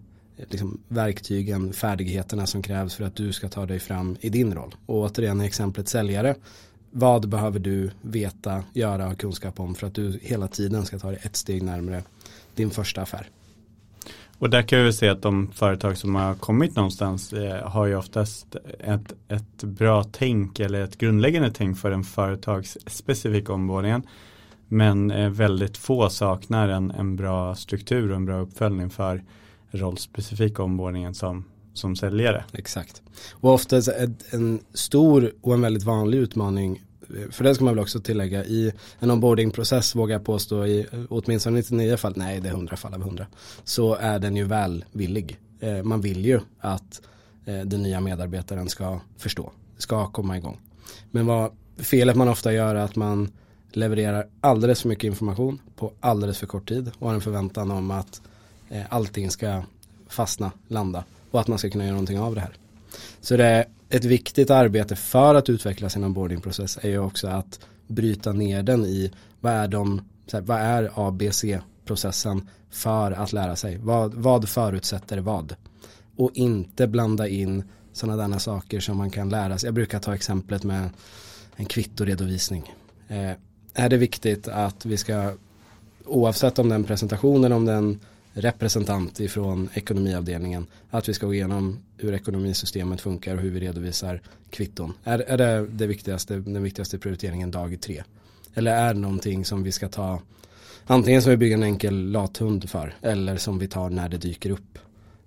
liksom, 0.49 0.81
verktygen, 0.89 1.73
färdigheterna 1.73 2.47
som 2.47 2.63
krävs 2.63 2.95
för 2.95 3.05
att 3.05 3.17
du 3.17 3.33
ska 3.33 3.49
ta 3.49 3.67
dig 3.67 3.79
fram 3.79 4.17
i 4.21 4.29
din 4.29 4.55
roll. 4.55 4.75
Och 4.87 4.97
återigen 4.97 5.41
i 5.41 5.47
exemplet 5.47 5.89
säljare 5.89 6.35
vad 6.91 7.29
behöver 7.29 7.59
du 7.59 7.91
veta, 8.01 8.63
göra 8.73 9.09
och 9.09 9.19
kunskap 9.19 9.61
om 9.61 9.75
för 9.75 9.87
att 9.87 9.95
du 9.95 10.19
hela 10.23 10.49
tiden 10.49 10.87
ska 10.87 10.99
ta 10.99 11.11
dig 11.11 11.19
ett 11.23 11.37
steg 11.37 11.63
närmare 11.63 12.03
din 12.55 12.71
första 12.71 13.03
affär. 13.03 13.27
Och 14.39 14.51
där 14.51 14.63
kan 14.63 14.85
vi 14.85 14.93
se 14.93 15.09
att 15.09 15.23
de 15.23 15.51
företag 15.53 15.97
som 15.97 16.15
har 16.15 16.35
kommit 16.35 16.77
någonstans 16.77 17.33
eh, 17.33 17.69
har 17.69 17.87
ju 17.87 17.97
oftast 17.97 18.57
ett, 18.79 19.13
ett 19.29 19.65
bra 19.65 20.05
tänk 20.13 20.61
eller 20.61 20.81
ett 20.81 20.99
grundläggande 20.99 21.51
tänk 21.51 21.79
för 21.79 21.91
den 21.91 22.05
företagsspecifika 22.05 23.53
omvårdningen. 23.53 24.03
Men 24.69 25.11
eh, 25.11 25.31
väldigt 25.31 25.77
få 25.77 26.11
saknar 26.11 26.69
en, 26.69 26.91
en 26.91 27.17
bra 27.17 27.55
struktur 27.55 28.11
och 28.11 28.17
en 28.17 28.25
bra 28.25 28.41
uppföljning 28.41 28.91
för 28.91 29.23
rollspecifika 29.71 30.63
omvårdningen 30.63 31.15
som, 31.15 31.45
som 31.75 31.97
säljare. 31.97 32.45
Exakt. 32.53 33.03
Och 33.33 33.53
ofta 33.53 33.81
en 34.31 34.61
stor 34.75 35.33
och 35.41 35.55
en 35.55 35.61
väldigt 35.61 35.83
vanlig 35.83 36.19
utmaning 36.19 36.83
eh, 37.17 37.31
för 37.31 37.45
det 37.45 37.55
ska 37.55 37.65
man 37.65 37.75
väl 37.75 37.83
också 37.83 38.01
tillägga 38.01 38.45
i 38.45 38.73
en 38.99 39.11
onboardingprocess 39.11 39.95
vågar 39.95 40.15
jag 40.15 40.25
påstå 40.25 40.67
i 40.67 40.81
eh, 40.81 41.01
åtminstone 41.09 41.57
99 41.57 41.97
fall, 41.97 42.13
nej 42.17 42.41
det 42.41 42.49
är 42.49 42.53
100 42.53 42.77
fall 42.77 42.95
av 42.95 43.01
100, 43.01 43.27
så 43.65 43.95
är 43.95 44.19
den 44.19 44.37
ju 44.37 44.45
välvillig. 44.45 45.39
Eh, 45.61 45.83
man 45.83 46.01
vill 46.01 46.25
ju 46.25 46.41
att 46.61 47.03
den 47.65 47.83
nya 47.83 48.01
medarbetaren 48.01 48.69
ska 48.69 49.01
förstå, 49.17 49.53
ska 49.79 50.07
komma 50.07 50.37
igång. 50.37 50.61
Men 51.11 51.27
vad 51.27 51.51
felet 51.77 52.17
man 52.17 52.29
ofta 52.29 52.53
gör 52.53 52.75
är 52.75 52.81
att 52.81 52.97
man 52.97 53.31
levererar 53.73 54.27
alldeles 54.41 54.83
för 54.83 54.89
mycket 54.89 55.05
information 55.05 55.59
på 55.77 55.93
alldeles 56.01 56.39
för 56.39 56.47
kort 56.47 56.69
tid 56.69 56.91
och 56.99 57.07
har 57.07 57.15
en 57.15 57.21
förväntan 57.21 57.71
om 57.71 57.91
att 57.91 58.23
eh, 58.69 58.83
allting 58.89 59.31
ska 59.31 59.63
fastna, 60.09 60.53
landa 60.69 61.05
och 61.31 61.41
att 61.41 61.49
man 61.49 61.59
ska 61.59 61.71
kunna 61.71 61.85
göra 61.85 61.93
någonting 61.93 62.19
av 62.19 62.35
det 62.35 62.41
här. 62.41 62.53
Så 63.21 63.37
det 63.37 63.45
är 63.45 63.65
ett 63.89 64.05
viktigt 64.05 64.51
arbete 64.51 64.97
för 64.97 65.35
att 65.35 65.49
utveckla 65.49 65.89
sin 65.89 66.05
onboardingprocess 66.05 66.79
är 66.83 66.89
ju 66.89 66.99
också 66.99 67.29
att 67.29 67.61
bryta 67.87 68.33
ner 68.33 68.63
den 68.63 68.85
i 68.85 69.13
vad 69.41 69.53
är, 69.53 69.69
de, 69.69 70.01
här, 70.33 70.41
vad 70.41 70.59
är 70.59 70.91
ABC-processen 70.95 72.49
för 72.71 73.13
att 73.13 73.33
lära 73.33 73.57
sig. 73.57 73.79
Vad, 73.79 74.15
vad 74.15 74.49
förutsätter 74.49 75.19
vad? 75.19 75.55
Och 76.17 76.31
inte 76.35 76.87
blanda 76.87 77.29
in 77.29 77.65
sådana 77.93 78.29
där 78.29 78.39
saker 78.39 78.81
som 78.81 78.97
man 78.97 79.11
kan 79.11 79.29
lära 79.29 79.59
sig. 79.59 79.67
Jag 79.67 79.75
brukar 79.75 79.99
ta 79.99 80.15
exemplet 80.15 80.65
med 80.65 80.91
en 81.57 81.67
kvittoredovisning. 81.67 82.75
Eh, 83.09 83.33
är 83.75 83.89
det 83.89 83.97
viktigt 83.97 84.49
att 84.49 84.87
vi 84.87 84.97
ska, 84.97 85.33
oavsett 86.05 86.59
om 86.59 86.69
den 86.69 86.85
presentationen, 86.85 87.53
om 87.53 87.65
den 87.65 88.01
representant 88.41 89.21
ifrån 89.21 89.69
ekonomiavdelningen, 89.75 90.67
att 90.91 91.09
vi 91.09 91.15
ska 91.15 91.27
gå 91.27 91.35
igenom 91.35 91.79
hur 91.97 92.15
ekonomisystemet 92.15 93.01
funkar 93.01 93.37
och 93.37 93.43
hur 93.43 93.51
vi 93.51 93.61
redovisar 93.61 94.21
kvitton. 94.51 94.93
Är, 95.05 95.19
är 95.19 95.37
det, 95.37 95.67
det 95.67 95.87
viktigaste, 95.87 96.37
den 96.37 96.63
viktigaste 96.63 96.99
prioriteringen 96.99 97.51
dag 97.51 97.81
tre? 97.81 98.03
Eller 98.55 98.73
är 98.73 98.95
det 98.95 99.01
någonting 99.01 99.45
som 99.45 99.63
vi 99.63 99.73
ska 99.73 99.89
ta 99.89 100.21
antingen 100.87 101.23
som 101.23 101.31
vi 101.31 101.37
bygger 101.37 101.57
en 101.57 101.63
enkel 101.63 102.11
lathund 102.11 102.71
för 102.71 102.95
eller 103.03 103.37
som 103.37 103.59
vi 103.59 103.69
tar 103.69 103.91
när 103.91 104.09
det 104.09 104.17
dyker 104.19 104.51
upp. 104.51 104.79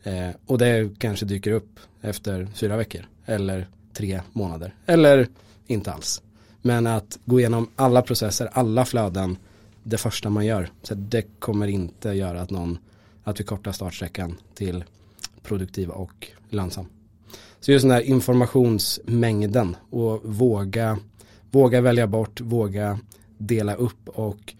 Eh, 0.03 0.29
och 0.45 0.57
det 0.57 0.89
kanske 0.99 1.25
dyker 1.25 1.51
upp 1.51 1.79
efter 2.01 2.47
fyra 2.53 2.77
veckor 2.77 3.05
eller 3.25 3.67
tre 3.93 4.21
månader 4.31 4.75
eller 4.85 5.27
inte 5.67 5.91
alls. 5.91 6.21
Men 6.61 6.87
att 6.87 7.19
gå 7.25 7.39
igenom 7.39 7.67
alla 7.75 8.01
processer, 8.01 8.49
alla 8.53 8.85
flöden 8.85 9.37
det 9.83 9.97
första 9.97 10.29
man 10.29 10.45
gör. 10.45 10.69
Så 10.83 10.95
det 10.95 11.39
kommer 11.39 11.67
inte 11.67 12.09
göra 12.09 12.41
att 12.41 12.49
någon, 12.49 12.77
att 13.23 13.39
vi 13.39 13.43
kortar 13.43 13.71
startsträckan 13.71 14.37
till 14.53 14.83
produktiv 15.43 15.89
och 15.89 16.27
lönsam. 16.49 16.85
Så 17.59 17.71
just 17.71 17.83
den 17.83 17.91
här 17.91 18.01
informationsmängden 18.01 19.75
och 19.89 20.21
våga, 20.23 20.99
våga 21.51 21.81
välja 21.81 22.07
bort, 22.07 22.41
våga 22.41 22.99
dela 23.37 23.75
upp 23.75 24.09
och 24.09 24.53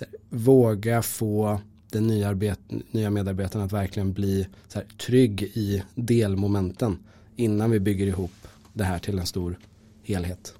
här, 0.00 0.08
våga 0.28 1.02
få 1.02 1.60
den 1.90 2.06
nya, 2.06 2.28
arbet, 2.28 2.60
nya 2.90 3.10
medarbetaren 3.10 3.64
att 3.64 3.72
verkligen 3.72 4.12
bli 4.12 4.48
här, 4.74 4.84
trygg 5.06 5.42
i 5.42 5.82
delmomenten 5.94 6.98
innan 7.36 7.70
vi 7.70 7.80
bygger 7.80 8.06
ihop 8.06 8.32
det 8.72 8.84
här 8.84 8.98
till 8.98 9.18
en 9.18 9.26
stor 9.26 9.58
helhet. 10.02 10.54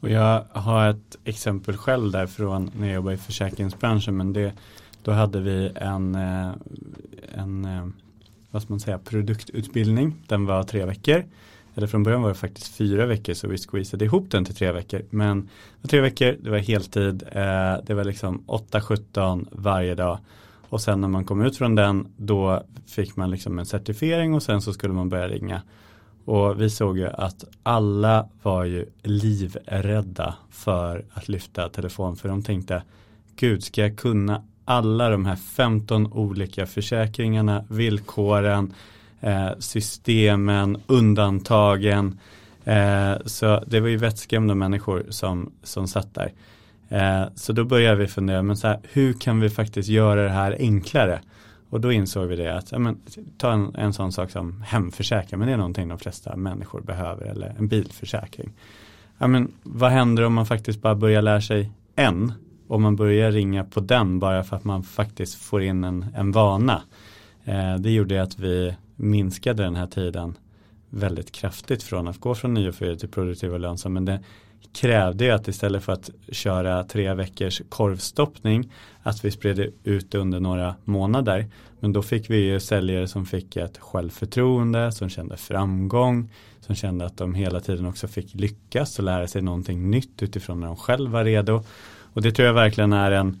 Och 0.00 0.10
jag 0.10 0.44
har 0.52 0.90
ett 0.90 1.16
exempel 1.24 1.76
själv 1.76 2.12
där 2.12 2.26
från 2.26 2.70
när 2.78 2.86
jag 2.86 2.94
jobbade 2.94 3.14
i 3.14 3.18
försäkringsbranschen 3.18 4.16
men 4.16 4.32
det, 4.32 4.52
då 5.04 5.12
hade 5.12 5.40
vi 5.40 5.72
en, 5.74 6.14
eh, 6.14 6.50
en 7.32 7.64
eh, 7.64 7.86
vad 8.50 8.62
ska 8.62 8.72
man 8.72 8.80
säga, 8.80 8.98
produktutbildning. 8.98 10.14
Den 10.26 10.46
var 10.46 10.62
tre 10.62 10.84
veckor. 10.84 11.24
Eller 11.74 11.86
från 11.86 12.02
början 12.02 12.22
var 12.22 12.28
det 12.28 12.34
faktiskt 12.34 12.76
fyra 12.76 13.06
veckor 13.06 13.34
så 13.34 13.48
vi 13.48 13.58
squeezade 13.58 14.04
ihop 14.04 14.30
den 14.30 14.44
till 14.44 14.54
tre 14.54 14.72
veckor. 14.72 15.02
Men 15.10 15.40
det 15.40 15.48
var 15.82 15.88
tre 15.88 16.00
veckor, 16.00 16.36
det 16.40 16.50
var 16.50 16.58
heltid, 16.58 17.22
eh, 17.32 17.76
det 17.86 17.94
var 17.94 18.04
liksom 18.04 18.42
8-17 18.46 19.46
varje 19.52 19.94
dag. 19.94 20.18
Och 20.68 20.80
sen 20.80 21.00
när 21.00 21.08
man 21.08 21.24
kom 21.24 21.42
ut 21.42 21.56
från 21.56 21.74
den 21.74 22.06
då 22.16 22.62
fick 22.86 23.16
man 23.16 23.30
liksom 23.30 23.58
en 23.58 23.66
certifiering 23.66 24.34
och 24.34 24.42
sen 24.42 24.62
så 24.62 24.72
skulle 24.72 24.94
man 24.94 25.08
börja 25.08 25.28
ringa. 25.28 25.62
Och 26.24 26.60
vi 26.60 26.70
såg 26.70 26.98
ju 26.98 27.06
att 27.06 27.44
alla 27.62 28.28
var 28.42 28.64
ju 28.64 28.86
livrädda 29.02 30.34
för 30.50 31.04
att 31.12 31.28
lyfta 31.28 31.68
telefon 31.68 32.16
för 32.16 32.28
de 32.28 32.42
tänkte 32.42 32.82
Gud, 33.36 33.64
ska 33.64 33.80
jag 33.80 33.96
kunna 33.96 34.42
alla 34.64 35.10
de 35.10 35.26
här 35.26 35.36
15 35.36 36.12
olika 36.12 36.66
försäkringarna, 36.66 37.64
villkoren, 37.68 38.74
eh, 39.20 39.50
systemen, 39.58 40.76
undantagen. 40.86 42.18
Eh, 42.64 43.14
så 43.24 43.64
det 43.66 43.80
var 43.80 43.88
ju 43.88 43.96
vettskrämda 43.96 44.54
människor 44.54 45.06
som, 45.08 45.52
som 45.62 45.88
satt 45.88 46.14
där. 46.14 46.32
Eh, 46.88 47.28
så 47.34 47.52
då 47.52 47.64
började 47.64 47.96
vi 47.96 48.06
fundera, 48.06 48.42
men 48.42 48.56
så 48.56 48.66
här, 48.66 48.80
hur 48.92 49.12
kan 49.12 49.40
vi 49.40 49.50
faktiskt 49.50 49.88
göra 49.88 50.22
det 50.22 50.30
här 50.30 50.56
enklare? 50.58 51.20
Och 51.70 51.80
då 51.80 51.92
insåg 51.92 52.28
vi 52.28 52.36
det 52.36 52.56
att, 52.56 52.72
ja, 52.72 52.78
men, 52.78 52.98
ta 53.38 53.52
en, 53.52 53.74
en 53.74 53.92
sån 53.92 54.12
sak 54.12 54.30
som 54.30 54.62
hemförsäkring, 54.62 55.38
men 55.38 55.48
det 55.48 55.54
är 55.54 55.58
någonting 55.58 55.88
de 55.88 55.98
flesta 55.98 56.36
människor 56.36 56.80
behöver, 56.80 57.26
eller 57.26 57.54
en 57.58 57.68
bilförsäkring. 57.68 58.52
Ja, 59.18 59.26
men, 59.26 59.52
vad 59.62 59.90
händer 59.90 60.22
om 60.22 60.34
man 60.34 60.46
faktiskt 60.46 60.82
bara 60.82 60.94
börjar 60.94 61.22
lära 61.22 61.40
sig 61.40 61.70
en? 61.96 62.32
Om 62.68 62.82
man 62.82 62.96
börjar 62.96 63.32
ringa 63.32 63.64
på 63.64 63.80
den 63.80 64.18
bara 64.18 64.44
för 64.44 64.56
att 64.56 64.64
man 64.64 64.82
faktiskt 64.82 65.34
får 65.34 65.62
in 65.62 65.84
en, 65.84 66.06
en 66.14 66.32
vana. 66.32 66.82
Eh, 67.44 67.74
det 67.74 67.90
gjorde 67.90 68.22
att 68.22 68.38
vi 68.38 68.74
minskade 68.96 69.62
den 69.62 69.76
här 69.76 69.86
tiden 69.86 70.34
väldigt 70.90 71.32
kraftigt 71.32 71.82
från 71.82 72.08
att 72.08 72.20
gå 72.20 72.34
från 72.34 72.54
9 72.54 72.72
4 72.72 72.96
till 72.96 73.08
produktiv 73.08 73.52
och 73.52 73.60
lönsam. 73.60 73.92
Men 73.92 74.04
det 74.04 74.20
krävde 74.74 75.34
att 75.34 75.48
istället 75.48 75.84
för 75.84 75.92
att 75.92 76.10
köra 76.32 76.84
tre 76.84 77.14
veckors 77.14 77.62
korvstoppning 77.68 78.72
att 79.02 79.24
vi 79.24 79.30
spred 79.30 79.72
ut 79.84 80.10
det 80.10 80.18
under 80.18 80.40
några 80.40 80.74
månader. 80.84 81.46
Men 81.80 81.92
då 81.92 82.02
fick 82.02 82.30
vi 82.30 82.36
ju 82.36 82.60
säljare 82.60 83.08
som 83.08 83.26
fick 83.26 83.56
ett 83.56 83.78
självförtroende, 83.78 84.92
som 84.92 85.08
kände 85.08 85.36
framgång, 85.36 86.30
som 86.60 86.74
kände 86.74 87.06
att 87.06 87.16
de 87.16 87.34
hela 87.34 87.60
tiden 87.60 87.86
också 87.86 88.08
fick 88.08 88.34
lyckas 88.34 88.98
och 88.98 89.04
lära 89.04 89.28
sig 89.28 89.42
någonting 89.42 89.90
nytt 89.90 90.22
utifrån 90.22 90.60
när 90.60 90.66
de 90.66 90.76
själva 90.76 91.12
var 91.12 91.24
redo. 91.24 91.64
Och 92.14 92.22
det 92.22 92.32
tror 92.32 92.46
jag 92.46 92.54
verkligen 92.54 92.92
är 92.92 93.10
en 93.10 93.40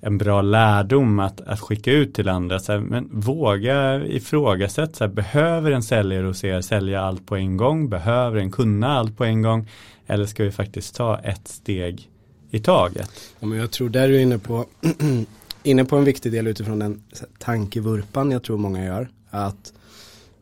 en 0.00 0.18
bra 0.18 0.42
lärdom 0.42 1.18
att, 1.18 1.40
att 1.40 1.60
skicka 1.60 1.92
ut 1.92 2.14
till 2.14 2.28
andra. 2.28 2.58
Så 2.58 2.72
här, 2.72 2.80
men 2.80 3.08
våga 3.12 4.04
ifrågasätta, 4.04 4.92
så 4.92 5.04
här, 5.04 5.12
behöver 5.12 5.70
en 5.70 5.82
säljare 5.82 6.26
hos 6.26 6.44
er 6.44 6.60
sälja 6.60 7.00
allt 7.00 7.26
på 7.26 7.36
en 7.36 7.56
gång? 7.56 7.88
Behöver 7.88 8.36
en 8.36 8.50
kunna 8.50 8.88
allt 8.88 9.16
på 9.16 9.24
en 9.24 9.42
gång? 9.42 9.68
Eller 10.06 10.26
ska 10.26 10.44
vi 10.44 10.52
faktiskt 10.52 10.94
ta 10.94 11.18
ett 11.18 11.48
steg 11.48 12.10
i 12.50 12.58
taget? 12.58 13.10
Ja, 13.40 13.46
men 13.46 13.58
jag 13.58 13.70
tror 13.70 13.88
där 13.88 14.02
är 14.02 14.08
du 14.08 14.22
inne 14.22 14.38
på, 14.38 14.66
inne 15.62 15.84
på 15.84 15.96
en 15.96 16.04
viktig 16.04 16.32
del 16.32 16.46
utifrån 16.46 16.78
den 16.78 17.02
tankevurpan 17.38 18.30
jag 18.30 18.42
tror 18.42 18.58
många 18.58 18.84
gör. 18.84 19.08
Att 19.30 19.72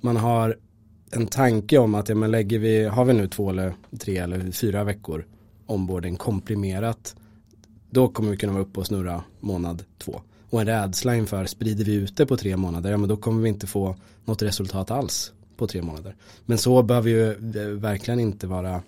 man 0.00 0.16
har 0.16 0.56
en 1.10 1.26
tanke 1.26 1.78
om 1.78 1.94
att 1.94 2.08
ja, 2.08 2.14
men 2.14 2.30
lägger 2.30 2.58
vi, 2.58 2.84
har 2.84 3.04
vi 3.04 3.12
nu 3.12 3.28
två 3.28 3.50
eller 3.50 3.74
tre 4.00 4.16
eller 4.16 4.52
fyra 4.52 4.84
veckor 4.84 5.24
ombording 5.66 6.16
komprimerat 6.16 7.14
då 7.96 8.08
kommer 8.08 8.30
vi 8.30 8.36
kunna 8.36 8.52
vara 8.52 8.62
uppe 8.62 8.80
och 8.80 8.86
snurra 8.86 9.24
månad 9.40 9.82
två. 9.98 10.20
Och 10.50 10.60
en 10.60 10.66
rädsla 10.66 11.16
inför, 11.16 11.46
sprider 11.46 11.84
vi 11.84 11.94
ut 11.94 12.16
det 12.16 12.26
på 12.26 12.36
tre 12.36 12.56
månader, 12.56 12.90
ja 12.90 12.96
men 12.96 13.08
då 13.08 13.16
kommer 13.16 13.42
vi 13.42 13.48
inte 13.48 13.66
få 13.66 13.96
något 14.24 14.42
resultat 14.42 14.90
alls 14.90 15.32
på 15.56 15.66
tre 15.66 15.82
månader. 15.82 16.16
Men 16.46 16.58
så 16.58 16.82
behöver 16.82 17.10
ju 17.10 17.30
eh, 17.30 17.68
verkligen 17.68 18.20
inte 18.20 18.46
vara, 18.46 18.82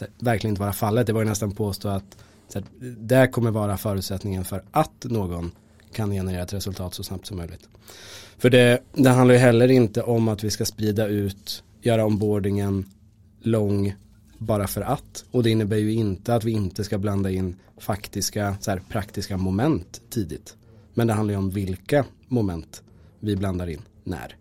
här, 0.00 0.08
verkligen 0.18 0.52
inte 0.52 0.60
vara 0.60 0.72
fallet. 0.72 1.06
Det 1.06 1.12
var 1.12 1.20
ju 1.20 1.28
nästan 1.28 1.52
påstå 1.52 1.88
att 1.88 2.16
så 2.48 2.58
här, 2.58 2.68
det 2.98 3.28
kommer 3.28 3.50
vara 3.50 3.76
förutsättningen 3.76 4.44
för 4.44 4.62
att 4.70 5.04
någon 5.04 5.50
kan 5.92 6.10
generera 6.10 6.42
ett 6.42 6.52
resultat 6.52 6.94
så 6.94 7.02
snabbt 7.02 7.26
som 7.26 7.36
möjligt. 7.36 7.68
För 8.38 8.50
det, 8.50 8.78
det 8.92 9.10
handlar 9.10 9.34
ju 9.34 9.40
heller 9.40 9.70
inte 9.70 10.02
om 10.02 10.28
att 10.28 10.44
vi 10.44 10.50
ska 10.50 10.64
sprida 10.64 11.06
ut, 11.06 11.62
göra 11.82 12.06
onboardingen 12.06 12.84
lång 13.40 13.94
bara 14.38 14.66
för 14.66 14.80
att. 14.80 15.24
Och 15.30 15.42
det 15.42 15.50
innebär 15.50 15.76
ju 15.76 15.92
inte 15.92 16.34
att 16.34 16.44
vi 16.44 16.52
inte 16.52 16.84
ska 16.84 16.98
blanda 16.98 17.30
in 17.30 17.56
faktiska, 17.78 18.56
så 18.60 18.70
här, 18.70 18.80
praktiska 18.88 19.36
moment 19.36 20.00
tidigt. 20.10 20.56
Men 20.94 21.06
det 21.06 21.12
handlar 21.12 21.34
ju 21.34 21.38
om 21.38 21.50
vilka 21.50 22.04
moment 22.28 22.82
vi 23.20 23.36
blandar 23.36 23.66
in 23.66 23.82
när. 24.04 24.36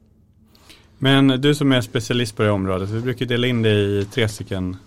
Men 0.98 1.28
du 1.28 1.56
som 1.56 1.72
är 1.72 1.82
specialist 1.82 2.36
på 2.36 2.44
det 2.44 2.52
området, 2.52 2.90
vi 2.90 3.02
brukar 3.02 3.26
dela 3.26 3.48
in 3.48 3.62
det 3.62 3.70
i 3.70 4.08
tre 4.12 4.30
stycken 4.30 4.78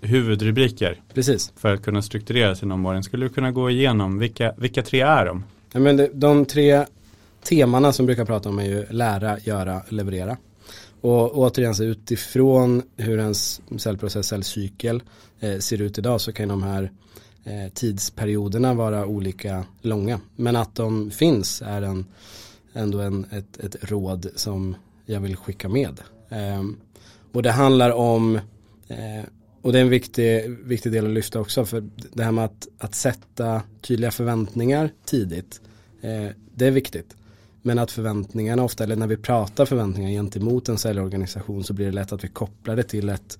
huvudrubriker. 0.00 1.00
Precis. 1.14 1.52
För 1.56 1.74
att 1.74 1.82
kunna 1.82 2.02
strukturera 2.02 2.54
sin 2.54 2.72
omvårdnad. 2.72 3.04
Skulle 3.04 3.26
du 3.26 3.30
kunna 3.30 3.52
gå 3.52 3.70
igenom, 3.70 4.18
vilka, 4.18 4.54
vilka 4.56 4.82
tre 4.82 5.00
är 5.00 5.26
de? 5.26 5.44
Ja, 5.72 5.80
men 5.80 5.96
de, 5.96 6.08
de 6.14 6.44
tre 6.44 6.84
temana 7.42 7.92
som 7.92 8.06
brukar 8.06 8.24
prata 8.24 8.48
om 8.48 8.58
är 8.58 8.64
ju 8.64 8.86
lära, 8.90 9.38
göra, 9.38 9.82
leverera. 9.88 10.36
Och 11.02 11.38
återigen 11.38 11.74
så 11.74 11.84
utifrån 11.84 12.82
hur 12.96 13.18
ens 13.18 13.60
cellprocess, 13.78 14.26
cellcykel 14.26 15.02
eh, 15.40 15.58
ser 15.58 15.82
ut 15.82 15.98
idag 15.98 16.20
så 16.20 16.32
kan 16.32 16.48
de 16.48 16.62
här 16.62 16.92
eh, 17.44 17.72
tidsperioderna 17.74 18.74
vara 18.74 19.06
olika 19.06 19.64
långa. 19.80 20.20
Men 20.36 20.56
att 20.56 20.74
de 20.74 21.10
finns 21.10 21.62
är 21.62 21.82
en, 21.82 22.06
ändå 22.72 23.00
en, 23.00 23.26
ett, 23.30 23.56
ett 23.56 23.76
råd 23.80 24.30
som 24.34 24.76
jag 25.06 25.20
vill 25.20 25.36
skicka 25.36 25.68
med. 25.68 26.00
Eh, 26.28 26.62
och 27.32 27.42
det 27.42 27.50
handlar 27.50 27.90
om, 27.90 28.36
eh, 28.88 29.24
och 29.62 29.72
det 29.72 29.78
är 29.78 29.82
en 29.82 29.88
viktig, 29.88 30.50
viktig 30.64 30.92
del 30.92 31.06
att 31.06 31.12
lyfta 31.12 31.40
också, 31.40 31.64
för 31.64 31.88
det 32.12 32.24
här 32.24 32.32
med 32.32 32.44
att, 32.44 32.68
att 32.78 32.94
sätta 32.94 33.62
tydliga 33.80 34.10
förväntningar 34.10 34.90
tidigt, 35.04 35.60
eh, 36.00 36.26
det 36.54 36.66
är 36.66 36.70
viktigt. 36.70 37.16
Men 37.62 37.78
att 37.78 37.90
förväntningarna 37.90 38.62
ofta, 38.62 38.84
eller 38.84 38.96
när 38.96 39.06
vi 39.06 39.16
pratar 39.16 39.66
förväntningar 39.66 40.10
gentemot 40.10 40.68
en 40.68 40.78
säljorganisation 40.78 41.64
så 41.64 41.72
blir 41.72 41.86
det 41.86 41.92
lätt 41.92 42.12
att 42.12 42.24
vi 42.24 42.28
kopplar 42.28 42.76
det 42.76 42.82
till, 42.82 43.08
ett, 43.08 43.38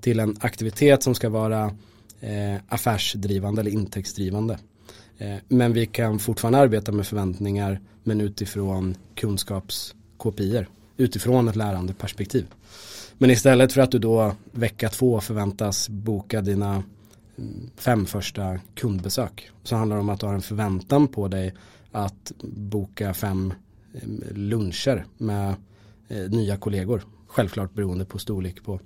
till 0.00 0.20
en 0.20 0.36
aktivitet 0.40 1.02
som 1.02 1.14
ska 1.14 1.28
vara 1.28 1.64
eh, 2.20 2.56
affärsdrivande 2.68 3.60
eller 3.60 3.70
intäktsdrivande. 3.70 4.58
Eh, 5.18 5.36
men 5.48 5.72
vi 5.72 5.86
kan 5.86 6.18
fortfarande 6.18 6.58
arbeta 6.58 6.92
med 6.92 7.06
förväntningar 7.06 7.80
men 8.04 8.20
utifrån 8.20 8.94
kunskapskopior, 9.14 10.68
utifrån 10.96 11.48
ett 11.48 11.56
lärande 11.56 11.94
perspektiv. 11.94 12.46
Men 13.18 13.30
istället 13.30 13.72
för 13.72 13.80
att 13.80 13.90
du 13.90 13.98
då 13.98 14.34
vecka 14.52 14.88
två 14.88 15.20
förväntas 15.20 15.88
boka 15.88 16.40
dina 16.40 16.82
mm, 17.38 17.70
fem 17.76 18.06
första 18.06 18.58
kundbesök 18.74 19.50
så 19.62 19.76
handlar 19.76 19.96
det 19.96 20.00
om 20.00 20.08
att 20.08 20.20
du 20.20 20.26
har 20.26 20.34
en 20.34 20.42
förväntan 20.42 21.08
på 21.08 21.28
dig 21.28 21.54
att 21.92 22.32
boka 22.42 23.14
fem 23.14 23.54
eh, 23.94 24.00
luncher 24.34 25.04
med 25.18 25.54
eh, 26.08 26.30
nya 26.30 26.56
kollegor. 26.56 27.02
Självklart 27.26 27.74
beroende 27.74 28.04
på 28.04 28.18
storlek 28.18 28.64
på 28.64 28.80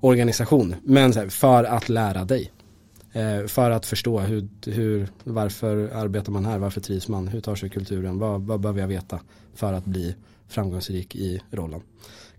organisation. 0.00 0.74
Men 0.82 1.30
för 1.30 1.64
att 1.64 1.88
lära 1.88 2.24
dig. 2.24 2.52
Eh, 3.12 3.46
för 3.46 3.70
att 3.70 3.86
förstå 3.86 4.20
hur, 4.20 4.48
hur, 4.66 5.08
varför 5.24 5.76
arbetar 5.94 6.32
man 6.32 6.44
här, 6.44 6.58
varför 6.58 6.80
trivs 6.80 7.08
man, 7.08 7.28
hur 7.28 7.40
tar 7.40 7.54
sig 7.54 7.70
kulturen, 7.70 8.18
vad, 8.18 8.42
vad 8.42 8.60
behöver 8.60 8.80
jag 8.80 8.88
veta 8.88 9.20
för 9.54 9.72
att 9.72 9.84
bli 9.84 10.14
framgångsrik 10.48 11.16
i 11.16 11.40
rollen. 11.50 11.80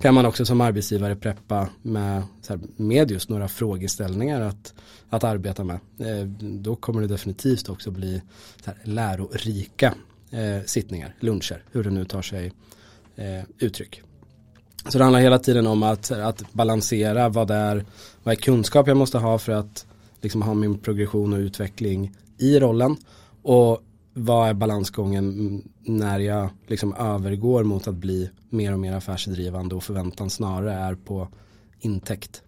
Kan 0.04 0.14
man 0.14 0.26
också 0.26 0.46
som 0.46 0.62
arbetsgivare 0.62 1.16
preppa 1.16 1.70
med, 1.82 2.24
här, 2.50 2.60
med 2.76 3.12
just 3.12 3.30
några 3.30 3.48
frågeställningar 3.48 4.42
att, 4.42 4.74
att 5.10 5.24
arbeta 5.24 5.64
med. 5.64 5.80
Eh, 6.00 6.26
då 6.40 6.76
kommer 6.76 7.02
det 7.02 7.08
definitivt 7.08 7.70
också 7.70 7.92
bli 7.92 8.22
så 8.64 8.72
här, 8.72 8.80
lärorika 8.84 9.94
eh, 10.32 10.66
sittningar, 10.66 11.16
luncher, 11.20 11.64
hur 11.72 11.84
det 11.84 11.90
nu 11.90 12.06
tar 12.06 12.22
sig 12.22 12.52
eh, 13.16 13.44
uttryck. 13.60 14.02
Så 14.90 14.98
det 14.98 15.04
handlar 15.04 15.20
hela 15.20 15.40
tiden 15.40 15.68
om 15.68 15.84
att, 15.84 16.12
att 16.12 16.54
balansera 16.54 17.30
vad 17.30 17.48
det 17.48 17.56
är, 17.56 17.86
vad 18.24 18.32
är 18.32 18.42
kunskap 18.42 18.88
jag 18.88 18.98
måste 18.98 19.18
ha 19.18 19.38
för 19.38 19.52
att 19.52 19.86
liksom 20.22 20.42
ha 20.42 20.54
min 20.54 20.78
progression 20.78 21.34
och 21.34 21.40
utveckling 21.40 22.12
i 22.38 22.60
rollen 22.60 22.98
och 23.42 23.84
vad 24.14 24.50
är 24.50 24.54
balansgången 24.54 25.62
när 25.82 26.20
jag 26.20 26.50
liksom 26.68 26.94
övergår 26.94 27.64
mot 27.64 27.88
att 27.88 27.96
bli 27.96 28.30
mer 28.50 28.74
och 28.74 28.80
mer 28.80 28.94
affärsdrivande 28.94 29.76
och 29.76 29.84
förväntan 29.84 30.30
snarare 30.30 30.74
är 30.74 30.96
på 30.96 31.28
intäkt. 31.80 32.42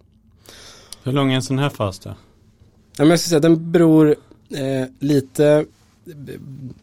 Hur 1.02 1.12
lång 1.12 1.30
är 1.30 1.36
en 1.36 1.42
sån 1.42 1.58
här 1.58 1.68
fas 1.68 1.98
då? 1.98 2.10
Ja, 2.10 3.04
men 3.04 3.10
jag 3.10 3.20
ska 3.20 3.28
säga, 3.28 3.40
den 3.40 3.72
beror 3.72 4.16
eh, 4.50 4.86
lite 4.98 5.66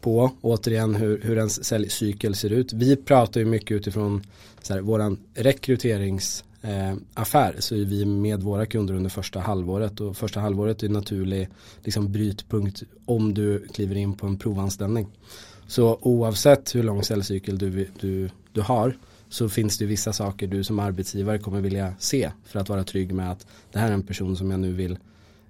på 0.02 0.32
återigen 0.42 0.96
hur, 0.96 1.22
hur 1.22 1.38
ens 1.38 1.66
säljcykel 1.66 2.36
ser 2.36 2.50
ut. 2.50 2.74
Vi 2.74 2.96
pratar 2.96 3.40
ju 3.40 3.46
mycket 3.46 3.72
utifrån 3.72 4.22
så 4.62 4.74
här, 4.74 4.82
våran 4.82 5.18
rekryterings 5.34 6.44
eh, 6.64 6.94
affär 7.14 7.56
så 7.60 7.76
är 7.76 7.86
vi 7.86 8.06
med 8.06 8.44
våra 8.44 8.66
kunder 8.66 8.94
under 8.94 9.10
första 9.10 9.40
halvåret 9.40 10.02
och 10.02 10.18
första 10.18 10.40
halvåret 10.40 10.84
är 10.84 10.88
en 10.88 10.94
naturlig 10.94 11.50
liksom, 11.84 12.12
brytpunkt 12.12 12.84
om 13.06 13.34
du 13.34 13.68
kliver 13.74 13.96
in 13.96 14.14
på 14.14 14.28
en 14.28 14.38
provanställning. 14.38 15.08
Så 15.68 15.98
oavsett 16.02 16.76
hur 16.76 16.84
lång 16.84 17.04
säljcykel 17.04 17.58
du, 17.58 17.88
du, 18.00 18.30
du 18.52 18.62
har 18.62 18.98
så 19.30 19.50
finns 19.50 19.78
det 19.78 19.86
vissa 19.86 20.14
saker 20.14 20.48
du 20.48 20.64
som 20.64 20.80
arbetsgivare 20.80 21.40
kommer 21.40 21.62
vilja 21.62 21.94
se 22.00 22.32
för 22.46 22.60
att 22.60 22.70
vara 22.70 22.84
trygg 22.84 23.14
med 23.14 23.32
att 23.32 23.48
det 23.72 23.80
här 23.80 23.90
är 23.90 23.94
en 23.94 24.04
person 24.04 24.38
som 24.38 24.52
jag 24.52 24.60
nu 24.60 24.74
vill 24.74 24.98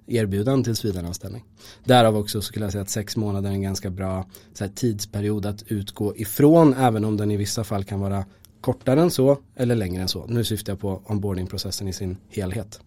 erbjuda 0.06 0.52
en 0.52 0.64
tillsvidareanställning. 0.64 1.44
Därav 1.84 2.16
också 2.16 2.42
skulle 2.42 2.64
jag 2.64 2.72
säga 2.72 2.82
att 2.82 2.90
sex 2.90 3.16
månader 3.16 3.50
är 3.50 3.54
en 3.54 3.62
ganska 3.62 3.90
bra 3.90 4.26
här, 4.60 4.68
tidsperiod 4.68 5.46
att 5.46 5.62
utgå 5.68 6.16
ifrån 6.16 6.74
även 6.74 7.04
om 7.04 7.16
den 7.16 7.30
i 7.30 7.36
vissa 7.36 7.64
fall 7.64 7.84
kan 7.84 8.00
vara 8.00 8.24
kortare 8.64 9.00
än 9.00 9.10
så 9.10 9.38
eller 9.56 9.74
längre 9.74 10.02
än 10.02 10.08
så. 10.08 10.26
Nu 10.26 10.44
syftar 10.44 10.72
jag 10.72 10.80
på 10.80 11.00
onboardingprocessen 11.06 11.88
i 11.88 11.92
sin 11.92 12.16
helhet. 12.28 12.80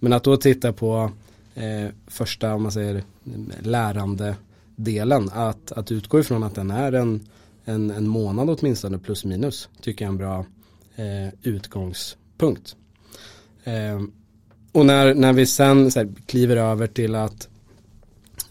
Men 0.00 0.12
att 0.12 0.24
då 0.24 0.36
titta 0.36 0.72
på 0.72 1.10
eh, 1.54 1.88
första, 2.06 2.54
om 2.54 2.62
man 2.62 2.72
säger, 2.72 3.04
lärande 3.60 4.36
delen, 4.76 5.30
att, 5.32 5.72
att 5.72 5.92
utgå 5.92 6.20
ifrån 6.20 6.42
att 6.42 6.54
den 6.54 6.70
är 6.70 6.92
en, 6.92 7.20
en, 7.64 7.90
en 7.90 8.08
månad 8.08 8.50
åtminstone 8.50 8.98
plus 8.98 9.24
minus, 9.24 9.68
tycker 9.80 10.04
jag 10.04 10.08
är 10.08 10.12
en 10.12 10.18
bra 10.18 10.46
eh, 10.96 11.34
utgångspunkt. 11.42 12.76
Eh, 13.64 14.02
och 14.72 14.86
när, 14.86 15.14
när 15.14 15.32
vi 15.32 15.46
sen 15.46 15.90
här, 15.96 16.08
kliver 16.26 16.56
över 16.56 16.86
till 16.86 17.14
att 17.14 17.48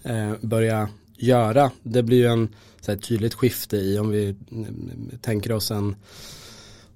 eh, 0.04 0.34
börja 0.42 0.90
göra, 1.18 1.72
det 1.84 2.04
blir 2.04 2.18
ju 2.18 2.28
en 2.28 2.50
så 2.82 2.92
här, 2.92 3.00
tydligt 3.00 3.34
skifte 3.34 3.78
i 3.78 4.00
om 4.00 4.10
vi 4.10 4.36
mm, 4.52 5.12
tänker 5.22 5.52
oss 5.52 5.72
en 5.72 5.96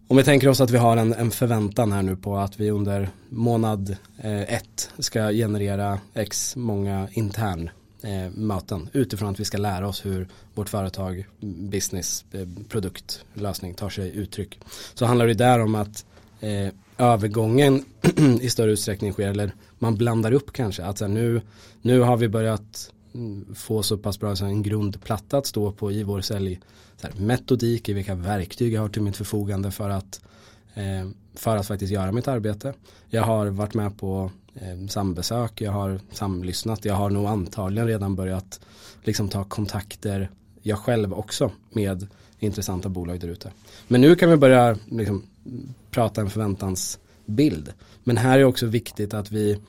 om 0.07 0.17
vi 0.17 0.23
tänker 0.23 0.47
oss 0.47 0.61
att 0.61 0.71
vi 0.71 0.77
har 0.77 0.97
en, 0.97 1.13
en 1.13 1.31
förväntan 1.31 1.91
här 1.91 2.01
nu 2.01 2.15
på 2.15 2.37
att 2.37 2.59
vi 2.59 2.71
under 2.71 3.09
månad 3.29 3.97
eh, 4.17 4.41
ett 4.41 4.89
ska 4.99 5.31
generera 5.31 5.99
x 6.13 6.55
många 6.55 7.07
intern 7.11 7.69
eh, 8.01 8.31
möten 8.31 8.89
utifrån 8.93 9.29
att 9.29 9.39
vi 9.39 9.45
ska 9.45 9.57
lära 9.57 9.87
oss 9.87 10.05
hur 10.05 10.27
vårt 10.53 10.69
företag, 10.69 11.25
business, 11.71 12.25
eh, 12.31 12.47
produkt, 12.69 13.25
lösning 13.33 13.73
tar 13.73 13.89
sig 13.89 14.17
uttryck. 14.17 14.59
Så 14.93 15.05
handlar 15.05 15.27
det 15.27 15.33
där 15.33 15.59
om 15.59 15.75
att 15.75 16.05
eh, 16.39 16.69
övergången 16.97 17.85
i 18.41 18.49
större 18.49 18.71
utsträckning 18.71 19.13
sker, 19.13 19.29
eller 19.29 19.51
man 19.79 19.95
blandar 19.95 20.31
upp 20.31 20.53
kanske, 20.53 20.83
att 20.83 20.97
så 20.97 21.05
här, 21.05 21.13
nu, 21.13 21.41
nu 21.81 21.99
har 21.99 22.17
vi 22.17 22.27
börjat 22.27 22.91
få 23.55 23.83
så 23.83 23.97
pass 23.97 24.19
bra 24.19 24.35
så 24.35 24.45
en 24.45 24.63
grundplatta 24.63 25.37
att 25.37 25.45
stå 25.45 25.71
på 25.71 25.91
i 25.91 26.03
vår 26.03 26.21
sälj 26.21 26.59
så 26.97 27.07
här, 27.07 27.15
metodik, 27.19 27.89
i 27.89 27.93
vilka 27.93 28.15
verktyg 28.15 28.73
jag 28.73 28.81
har 28.81 28.89
till 28.89 29.01
mitt 29.01 29.17
förfogande 29.17 29.71
för 29.71 29.89
att, 29.89 30.21
eh, 30.73 31.09
för 31.33 31.57
att 31.57 31.67
faktiskt 31.67 31.93
göra 31.93 32.11
mitt 32.11 32.27
arbete. 32.27 32.73
Jag 33.09 33.23
har 33.23 33.47
varit 33.47 33.73
med 33.73 33.97
på 33.97 34.31
eh, 34.55 34.87
sambesök, 34.87 35.61
jag 35.61 35.71
har 35.71 35.99
samlyssnat, 36.11 36.85
jag 36.85 36.93
har 36.93 37.09
nog 37.09 37.25
antagligen 37.25 37.87
redan 37.87 38.15
börjat 38.15 38.59
liksom 39.03 39.29
ta 39.29 39.43
kontakter, 39.43 40.29
jag 40.61 40.79
själv 40.79 41.13
också, 41.13 41.51
med 41.71 42.07
intressanta 42.39 42.89
bolag 42.89 43.19
där 43.19 43.27
ute. 43.27 43.51
Men 43.87 44.01
nu 44.01 44.15
kan 44.15 44.29
vi 44.29 44.37
börja 44.37 44.77
liksom, 44.85 45.23
prata 45.91 46.21
en 46.21 46.29
förväntansbild. 46.29 47.73
Men 48.03 48.17
här 48.17 48.39
är 48.39 48.43
också 48.43 48.65
viktigt 48.65 49.13
att 49.13 49.31
vi, 49.31 49.59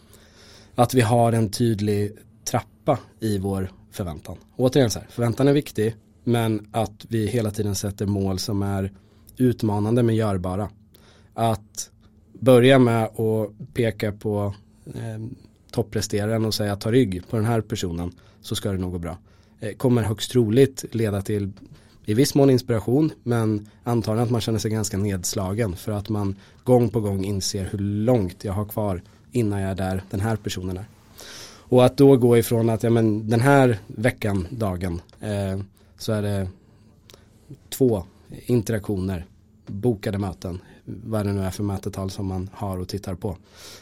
att 0.75 0.95
vi 0.95 1.01
har 1.01 1.33
en 1.33 1.51
tydlig 1.51 2.13
trappa 2.47 2.99
i 3.21 3.39
vår 3.39 3.71
förväntan. 3.91 4.37
Återigen 4.57 4.91
så 4.91 4.99
här, 4.99 5.09
förväntan 5.11 5.49
är 5.49 5.53
viktig, 5.53 5.95
men 6.25 6.69
att 6.73 7.07
vi 7.09 7.27
hela 7.27 7.51
tiden 7.51 7.75
sätter 7.75 8.07
mål 8.07 8.39
som 8.39 8.63
är 8.63 8.93
utmanande 9.37 10.03
men 10.03 10.15
görbara. 10.15 10.69
Att 11.35 11.91
börja 12.33 12.79
med 12.79 13.05
att 13.05 13.75
peka 13.75 14.13
på 14.13 14.55
eh, 14.87 15.27
toppresteraren 15.71 16.45
och 16.45 16.55
säga 16.55 16.77
ta 16.77 16.93
rygg 16.93 17.23
på 17.31 17.37
den 17.37 17.45
här 17.45 17.61
personen 17.61 18.13
så 18.41 18.55
ska 18.55 18.73
det 18.73 18.79
nog 18.79 18.93
gå 18.93 18.99
bra. 18.99 19.19
Eh, 19.61 19.73
kommer 19.73 20.03
högst 20.03 20.31
troligt 20.31 20.85
leda 20.93 21.23
till 21.23 21.53
i 22.05 22.15
viss 22.15 22.35
mån 22.35 22.51
inspiration 22.51 23.13
men 23.23 23.69
antagligen 23.83 24.25
att 24.25 24.31
man 24.31 24.41
känner 24.41 24.59
sig 24.59 24.71
ganska 24.71 24.99
nedslagen 24.99 25.77
för 25.77 25.93
att 25.93 26.09
man 26.09 26.37
gång 26.65 26.89
på 26.89 27.01
gång 27.01 27.25
inser 27.25 27.65
hur 27.65 27.79
långt 27.79 28.45
jag 28.45 28.53
har 28.53 28.65
kvar 28.65 29.03
innan 29.33 29.61
jag 29.61 29.71
är 29.71 29.75
där 29.75 30.03
den 30.11 30.21
här 30.21 30.37
personen 30.37 30.77
är. 30.77 30.85
Och 31.69 31.85
att 31.85 31.97
då 31.97 32.17
gå 32.17 32.39
ifrån 32.39 32.71
att 32.71 32.83
ja, 32.83 32.91
men 32.91 33.29
den 33.29 33.41
här 33.41 33.79
veckan, 33.87 34.47
dagen, 34.51 35.01
eh, 35.21 35.61
så 35.99 36.13
är 36.13 36.23
det 36.23 36.49
två 37.69 38.05
interaktioner, 38.47 39.27
bokade 39.67 40.19
möten, 40.19 40.61
vad 40.85 41.27
det 41.27 41.33
nu 41.33 41.43
är 41.43 41.51
för 41.51 41.63
mötetal 41.63 42.11
som 42.11 42.27
man 42.27 42.51
har 42.53 42.79
och 42.79 42.89
tittar 42.89 43.15
på. 43.15 43.37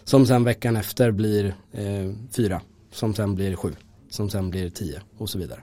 Som 0.05 0.27
sen 0.27 0.44
veckan 0.44 0.77
efter 0.77 1.11
blir 1.11 1.55
eh, 1.73 2.12
fyra, 2.31 2.61
som 2.90 3.14
sen 3.14 3.35
blir 3.35 3.57
sju, 3.57 3.73
som 4.11 4.31
sen 4.31 4.51
blir 4.51 4.70
tio 4.70 5.01
och 5.18 5.31
så 5.31 5.38
vidare. 5.38 5.61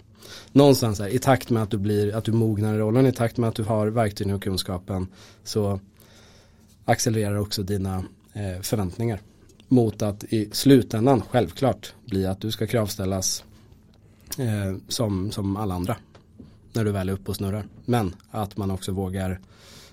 Någonstans 0.51 0.99
här, 0.99 1.07
i 1.07 1.19
takt 1.19 1.49
med 1.49 1.63
att 1.63 1.71
du 1.71 1.77
blir, 1.77 2.15
att 2.15 2.23
du 2.23 2.31
mognar 2.31 2.75
i 2.75 2.77
rollen, 2.77 3.05
i 3.05 3.11
takt 3.11 3.37
med 3.37 3.47
att 3.47 3.55
du 3.55 3.63
har 3.63 3.87
verktygen 3.87 4.35
och 4.35 4.43
kunskapen 4.43 5.07
så 5.43 5.79
accelererar 6.85 7.35
också 7.35 7.63
dina 7.63 8.03
eh, 8.33 8.61
förväntningar. 8.61 9.19
Mot 9.71 10.01
att 10.01 10.23
i 10.23 10.49
slutändan 10.51 11.21
självklart 11.29 11.93
bli 12.05 12.25
att 12.25 12.41
du 12.41 12.51
ska 12.51 12.67
kravställas 12.67 13.43
eh, 14.37 14.77
som, 14.87 15.31
som 15.31 15.57
alla 15.57 15.73
andra 15.73 15.95
när 16.73 16.85
du 16.85 16.91
väl 16.91 17.09
är 17.09 17.13
uppe 17.13 17.31
och 17.31 17.35
snurrar. 17.35 17.65
Men 17.85 18.15
att 18.31 18.57
man 18.57 18.71
också 18.71 18.91
vågar, 18.91 19.39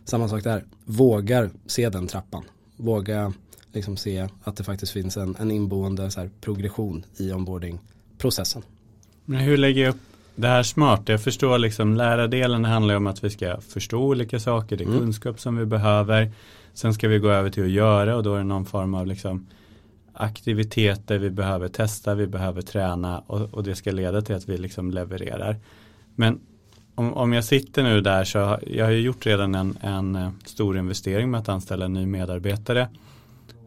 samma 0.05 0.29
sak 0.29 0.45
där, 0.45 0.65
vågar 0.85 1.51
se 1.67 1.89
den 1.89 2.07
trappan. 2.07 2.45
Våga 2.77 3.33
liksom 3.73 3.97
se 3.97 4.29
att 4.45 4.57
det 4.57 4.65
faktiskt 4.65 4.93
finns 4.93 5.17
en, 5.17 5.37
en 5.39 5.51
inboende 5.51 6.11
så 6.11 6.21
här, 6.21 6.31
progression 6.41 7.05
i 7.17 7.33
onboardingprocessen. 7.33 8.63
Men 9.25 9.41
hur 9.41 9.57
lägger 9.57 9.83
jag 9.83 9.91
upp 9.91 10.01
det 10.35 10.49
här 10.49 10.63
smart? 10.63 11.03
Jag 11.09 11.23
förstår 11.23 11.59
liksom 11.59 11.95
lärardelen 11.95 12.65
handlar 12.65 12.95
om 12.95 13.07
att 13.07 13.25
vi 13.25 13.31
ska 13.31 13.61
förstå 13.61 14.03
olika 14.03 14.41
saker, 14.41 14.77
det 14.77 14.85
är 14.85 14.89
mm. 14.89 14.99
kunskap 14.99 15.41
som 15.41 15.57
vi 15.57 15.67
behöver. 15.67 16.33
Sen 16.75 16.95
ska 16.95 17.09
vi 17.09 17.19
gå 17.19 17.31
över 17.31 17.51
till 17.51 17.65
att 17.65 17.71
göra 17.71 18.17
och 18.17 18.23
då 18.23 18.35
är 18.35 18.39
det 18.39 18.45
någon 18.45 18.67
form 18.67 18.95
av 18.95 19.07
liksom 19.07 19.47
aktiviteter 20.19 21.19
vi 21.19 21.31
behöver 21.31 21.69
testa, 21.69 22.15
vi 22.15 22.27
behöver 22.27 22.63
träna 22.63 23.19
och, 23.19 23.55
och 23.55 23.65
det 23.65 23.75
ska 23.75 23.91
leda 23.91 24.23
till 24.23 24.35
att 24.35 24.49
vi 24.49 24.59
liksom 24.59 24.91
levererar. 24.91 25.57
Men 26.15 26.41
om, 26.95 27.15
om 27.15 27.33
jag 27.33 27.45
sitter 27.45 27.83
nu 27.83 28.01
där 28.01 28.25
så 28.25 28.39
har 28.39 28.61
jag 28.67 28.93
ju 28.93 28.99
gjort 28.99 29.27
redan 29.27 29.55
en, 29.55 29.79
en 29.81 30.17
eh, 30.17 30.31
stor 30.45 30.79
investering 30.79 31.31
med 31.31 31.41
att 31.41 31.49
anställa 31.49 31.85
en 31.85 31.93
ny 31.93 32.07
medarbetare. 32.07 32.89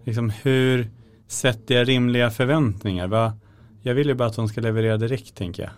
Liksom 0.03 0.29
hur 0.29 0.89
sätter 1.27 1.75
jag 1.75 1.87
rimliga 1.87 2.31
förväntningar? 2.31 3.07
Va? 3.07 3.33
jag 3.81 3.93
vill 3.93 4.07
ju 4.07 4.13
bara 4.13 4.27
att 4.27 4.35
de 4.35 4.47
ska 4.47 4.61
leverera 4.61 4.97
direkt 4.97 5.35
tänker 5.35 5.63
jag. 5.63 5.71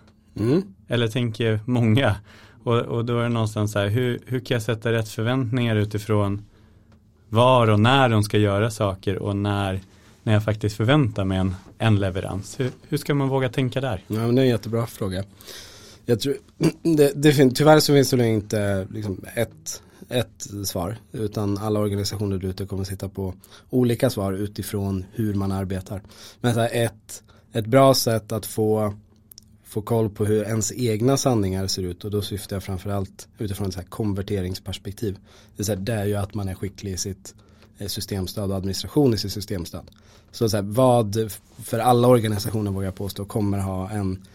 Mm. 0.46 0.62
Eller 0.88 1.08
tänker 1.08 1.60
många. 1.64 2.16
Och, 2.64 2.78
och 2.78 3.04
då 3.04 3.18
är 3.18 3.22
det 3.22 3.28
någonstans 3.28 3.72
så 3.72 3.78
här, 3.78 3.88
hur, 3.88 4.20
hur 4.26 4.40
kan 4.40 4.54
jag 4.54 4.62
sätta 4.62 4.92
rätt 4.92 5.08
förväntningar 5.08 5.76
utifrån 5.76 6.44
var 7.28 7.70
och 7.70 7.80
när 7.80 8.08
de 8.08 8.22
ska 8.22 8.38
göra 8.38 8.70
saker 8.70 9.16
och 9.18 9.36
när, 9.36 9.80
när 10.24 10.32
jag 10.32 10.44
faktiskt 10.44 10.76
förväntar 10.76 11.24
mig 11.24 11.38
en, 11.38 11.54
en 11.78 11.96
leverans. 11.96 12.60
Hur, 12.60 12.70
hur 12.88 12.98
ska 12.98 13.14
man 13.14 13.28
våga 13.28 13.48
tänka 13.48 13.80
där? 13.80 14.04
Ja, 14.06 14.14
men 14.14 14.34
det 14.34 14.42
är 14.42 14.44
en 14.44 14.50
jättebra 14.50 14.86
fråga. 14.86 15.24
Jag 16.06 16.20
tror, 16.20 16.36
det, 16.96 17.12
det 17.14 17.32
fin, 17.32 17.54
tyvärr 17.54 17.80
så 17.80 17.92
finns 17.92 18.10
det 18.10 18.28
inte 18.28 18.86
liksom 18.90 19.24
ett, 19.34 19.82
ett 20.08 20.46
svar 20.64 20.96
utan 21.12 21.58
alla 21.58 21.80
organisationer 21.80 22.38
där 22.38 22.48
ute 22.48 22.66
kommer 22.66 22.84
sitta 22.84 23.08
på 23.08 23.34
olika 23.70 24.10
svar 24.10 24.32
utifrån 24.32 25.04
hur 25.12 25.34
man 25.34 25.52
arbetar. 25.52 26.02
Men 26.40 26.54
så 26.54 26.60
här, 26.60 26.70
ett, 26.72 27.22
ett 27.52 27.66
bra 27.66 27.94
sätt 27.94 28.32
att 28.32 28.46
få 28.46 28.94
få 29.74 29.82
koll 29.82 30.10
på 30.10 30.24
hur 30.24 30.44
ens 30.44 30.72
egna 30.72 31.16
sanningar 31.16 31.66
ser 31.66 31.82
ut 31.82 32.04
och 32.04 32.10
då 32.10 32.22
syftar 32.22 32.56
jag 32.56 32.62
framförallt 32.62 33.28
utifrån 33.38 33.66
ett 33.66 33.74
så 33.74 33.80
här 33.80 33.86
konverteringsperspektiv. 33.86 35.18
Det 35.56 35.68
är, 35.68 35.76
det 35.76 35.92
är 35.92 36.04
ju 36.04 36.14
att 36.14 36.34
man 36.34 36.48
är 36.48 36.54
skicklig 36.54 36.92
i 36.92 36.96
sitt 36.96 37.34
Eh, 37.78 37.86
systemstöd 37.86 38.50
och 38.50 38.56
administration 38.56 39.14
i 39.14 39.18
sitt 39.18 39.32
systemstöd. 39.32 39.90
Så, 40.30 40.48
så 40.48 40.56
här, 40.56 40.64
vad 40.64 41.32
för 41.58 41.78
alla 41.78 42.08
organisationer 42.08 42.70
vågar 42.70 42.86
jag 42.86 42.94
påstå 42.94 43.24
kommer 43.24 43.58
ha 43.58 43.90
en 43.90 44.26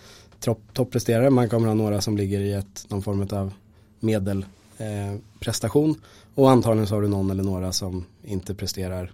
toppresterare, 0.73 1.29
man 1.29 1.49
kommer 1.49 1.67
ha 1.67 1.73
några 1.73 2.01
som 2.01 2.17
ligger 2.17 2.39
i 2.39 2.53
ett, 2.53 2.85
någon 2.87 3.01
form 3.01 3.27
av 3.31 3.53
medelprestation 3.99 5.89
eh, 5.89 5.95
och 6.35 6.51
antagligen 6.51 6.87
så 6.87 6.95
har 6.95 7.01
du 7.01 7.07
någon 7.07 7.29
eller 7.29 7.43
några 7.43 7.71
som 7.71 8.05
inte 8.23 8.55
presterar 8.55 9.11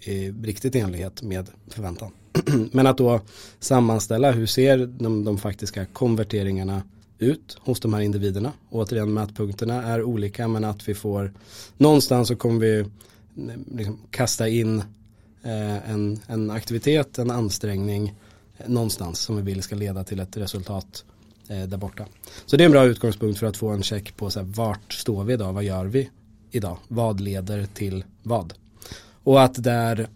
i 0.00 0.30
riktigt 0.30 0.74
enlighet 0.74 1.22
med 1.22 1.48
förväntan. 1.68 2.10
Men 2.72 2.86
att 2.86 2.98
då 2.98 3.20
sammanställa 3.60 4.32
hur 4.32 4.46
ser 4.46 4.86
de, 4.86 5.24
de 5.24 5.38
faktiska 5.38 5.86
konverteringarna 5.86 6.82
ut 7.18 7.56
hos 7.60 7.80
de 7.80 7.94
här 7.94 8.00
individerna. 8.00 8.52
Återigen 8.70 9.14
mätpunkterna 9.14 9.82
är 9.82 10.02
olika 10.02 10.48
men 10.48 10.64
att 10.64 10.88
vi 10.88 10.94
får 10.94 11.32
någonstans 11.76 12.28
så 12.28 12.36
kommer 12.36 12.60
vi 12.60 12.84
liksom 13.76 13.98
kasta 14.10 14.48
in 14.48 14.78
eh, 15.42 15.90
en, 15.90 16.20
en 16.26 16.50
aktivitet, 16.50 17.18
en 17.18 17.30
ansträngning 17.30 18.14
någonstans 18.66 19.18
som 19.18 19.36
vi 19.36 19.42
vill 19.42 19.62
ska 19.62 19.76
leda 19.76 20.04
till 20.04 20.20
ett 20.20 20.36
resultat 20.36 21.04
eh, 21.48 21.62
där 21.62 21.76
borta. 21.76 22.06
Så 22.46 22.56
det 22.56 22.64
är 22.64 22.66
en 22.66 22.72
bra 22.72 22.84
utgångspunkt 22.84 23.38
för 23.38 23.46
att 23.46 23.56
få 23.56 23.68
en 23.68 23.82
check 23.82 24.16
på 24.16 24.30
så 24.30 24.40
här, 24.40 24.46
vart 24.46 24.92
står 24.92 25.24
vi 25.24 25.32
idag, 25.32 25.52
vad 25.52 25.64
gör 25.64 25.84
vi 25.84 26.10
idag, 26.50 26.78
vad 26.88 27.20
leder 27.20 27.66
till 27.66 28.04
vad. 28.22 28.54
Och 29.24 29.42
att 29.42 29.62
där 29.62 30.08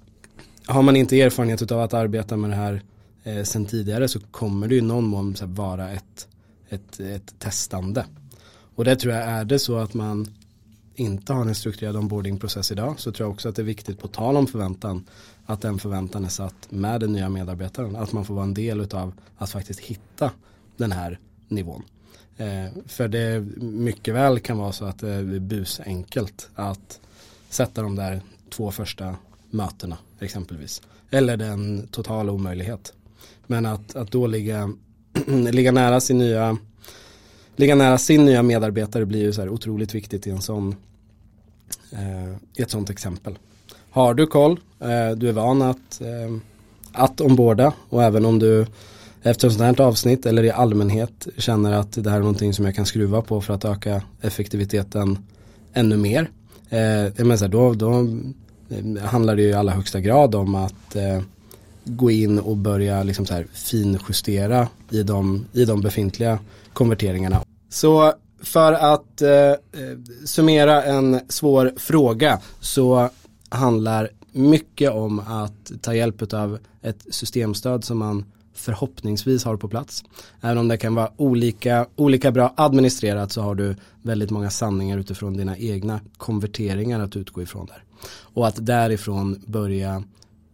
har 0.66 0.82
man 0.82 0.96
inte 0.96 1.20
erfarenhet 1.20 1.72
av 1.72 1.80
att 1.80 1.94
arbeta 1.94 2.36
med 2.36 2.50
det 2.50 2.56
här 2.56 2.82
eh, 3.24 3.42
sen 3.42 3.66
tidigare 3.66 4.08
så 4.08 4.20
kommer 4.20 4.68
det 4.68 4.74
ju 4.74 4.80
någon 4.80 5.04
mån 5.04 5.36
så 5.36 5.46
vara 5.46 5.90
ett, 5.90 6.28
ett, 6.68 7.00
ett 7.00 7.38
testande. 7.38 8.04
Och 8.74 8.84
det 8.84 8.96
tror 8.96 9.14
jag 9.14 9.22
är 9.22 9.44
det 9.44 9.58
så 9.58 9.76
att 9.76 9.94
man 9.94 10.28
inte 10.96 11.32
har 11.32 11.46
en 11.46 11.54
strukturerad 11.54 11.96
onboardingprocess 11.96 12.72
idag 12.72 13.00
så 13.00 13.12
tror 13.12 13.26
jag 13.26 13.32
också 13.34 13.48
att 13.48 13.56
det 13.56 13.62
är 13.62 13.66
viktigt 13.66 13.98
på 13.98 14.08
tal 14.08 14.36
om 14.36 14.46
förväntan 14.46 15.04
att 15.46 15.60
den 15.60 15.78
förväntan 15.78 16.24
är 16.24 16.28
satt 16.28 16.70
med 16.70 17.00
den 17.00 17.12
nya 17.12 17.28
medarbetaren. 17.28 17.96
Att 17.96 18.12
man 18.12 18.24
får 18.24 18.34
vara 18.34 18.44
en 18.44 18.54
del 18.54 18.80
av 18.80 19.12
att 19.38 19.50
faktiskt 19.50 19.80
hitta 19.80 20.30
den 20.76 20.92
här 20.92 21.18
nivån. 21.48 21.82
Eh, 22.36 22.66
för 22.86 23.08
det 23.08 23.40
mycket 23.56 24.14
väl 24.14 24.40
kan 24.40 24.58
vara 24.58 24.72
så 24.72 24.84
att 24.84 24.98
det 24.98 25.10
är 25.10 25.38
busenkelt 25.38 26.48
att 26.54 27.00
sätta 27.48 27.82
de 27.82 27.96
där 27.96 28.20
två 28.50 28.70
första 28.70 29.16
mötena 29.50 29.98
exempelvis. 30.20 30.82
Eller 31.10 31.36
den 31.36 31.88
totala 31.88 32.32
omöjlighet. 32.32 32.92
Men 33.46 33.66
att, 33.66 33.96
att 33.96 34.10
då 34.10 34.26
ligga, 34.26 34.72
ligga 35.26 35.72
nära 35.72 36.00
sin 36.00 36.18
nya 36.18 36.56
ligga 37.56 37.74
nära 37.74 37.98
sin 37.98 38.24
nya 38.24 38.42
medarbetare 38.42 39.06
blir 39.06 39.20
ju 39.20 39.32
så 39.32 39.40
här 39.40 39.48
otroligt 39.48 39.94
viktigt 39.94 40.26
i 40.26 40.30
en 40.30 40.40
sån 40.40 40.74
eh, 41.92 42.32
i 42.56 42.62
ett 42.62 42.70
sånt 42.70 42.90
exempel. 42.90 43.38
Har 43.90 44.14
du 44.14 44.26
koll, 44.26 44.60
eh, 44.80 45.10
du 45.16 45.28
är 45.28 45.32
van 45.32 45.62
att, 45.62 46.00
eh, 46.00 46.36
att 46.92 47.20
omborda 47.20 47.72
och 47.88 48.02
även 48.02 48.24
om 48.24 48.38
du 48.38 48.66
efter 49.22 49.48
ett 49.48 49.54
sånt 49.54 49.78
här 49.78 49.86
avsnitt 49.86 50.26
eller 50.26 50.42
i 50.42 50.50
allmänhet 50.50 51.28
känner 51.38 51.72
att 51.72 51.92
det 51.92 52.10
här 52.10 52.16
är 52.16 52.20
någonting 52.20 52.54
som 52.54 52.64
jag 52.64 52.74
kan 52.74 52.86
skruva 52.86 53.22
på 53.22 53.40
för 53.40 53.54
att 53.54 53.64
öka 53.64 54.02
effektiviteten 54.20 55.18
ännu 55.72 55.96
mer. 55.96 56.30
Eh, 56.70 57.26
men 57.26 57.38
så 57.38 57.44
här, 57.44 57.52
då, 57.52 57.74
då 57.74 57.92
eh, 58.68 59.04
handlar 59.04 59.36
det 59.36 59.42
ju 59.42 59.48
i 59.48 59.52
allra 59.52 59.72
högsta 59.72 60.00
grad 60.00 60.34
om 60.34 60.54
att 60.54 60.96
eh, 60.96 61.20
gå 61.86 62.10
in 62.10 62.38
och 62.38 62.56
börja 62.56 63.02
liksom 63.02 63.26
så 63.26 63.34
här 63.34 63.46
finjustera 63.52 64.68
i 64.90 65.02
de, 65.02 65.46
i 65.52 65.64
de 65.64 65.80
befintliga 65.80 66.38
konverteringarna. 66.72 67.40
Så 67.68 68.12
för 68.42 68.72
att 68.72 69.22
eh, 69.22 69.30
eh 69.30 69.56
summera 70.24 70.82
en 70.82 71.20
svår 71.28 71.72
fråga 71.76 72.40
så 72.60 73.10
handlar 73.48 74.10
mycket 74.32 74.90
om 74.90 75.18
att 75.18 75.72
ta 75.80 75.94
hjälp 75.94 76.32
av 76.32 76.58
ett 76.82 77.06
systemstöd 77.10 77.84
som 77.84 77.98
man 77.98 78.24
förhoppningsvis 78.54 79.44
har 79.44 79.56
på 79.56 79.68
plats. 79.68 80.04
Även 80.40 80.58
om 80.58 80.68
det 80.68 80.76
kan 80.76 80.94
vara 80.94 81.10
olika, 81.16 81.86
olika 81.96 82.32
bra 82.32 82.54
administrerat 82.56 83.32
så 83.32 83.40
har 83.40 83.54
du 83.54 83.76
väldigt 84.02 84.30
många 84.30 84.50
sanningar 84.50 84.98
utifrån 84.98 85.36
dina 85.36 85.58
egna 85.58 86.00
konverteringar 86.16 87.00
att 87.00 87.16
utgå 87.16 87.42
ifrån 87.42 87.66
där. 87.66 87.84
Och 88.08 88.46
att 88.46 88.66
därifrån 88.66 89.42
börja 89.46 90.02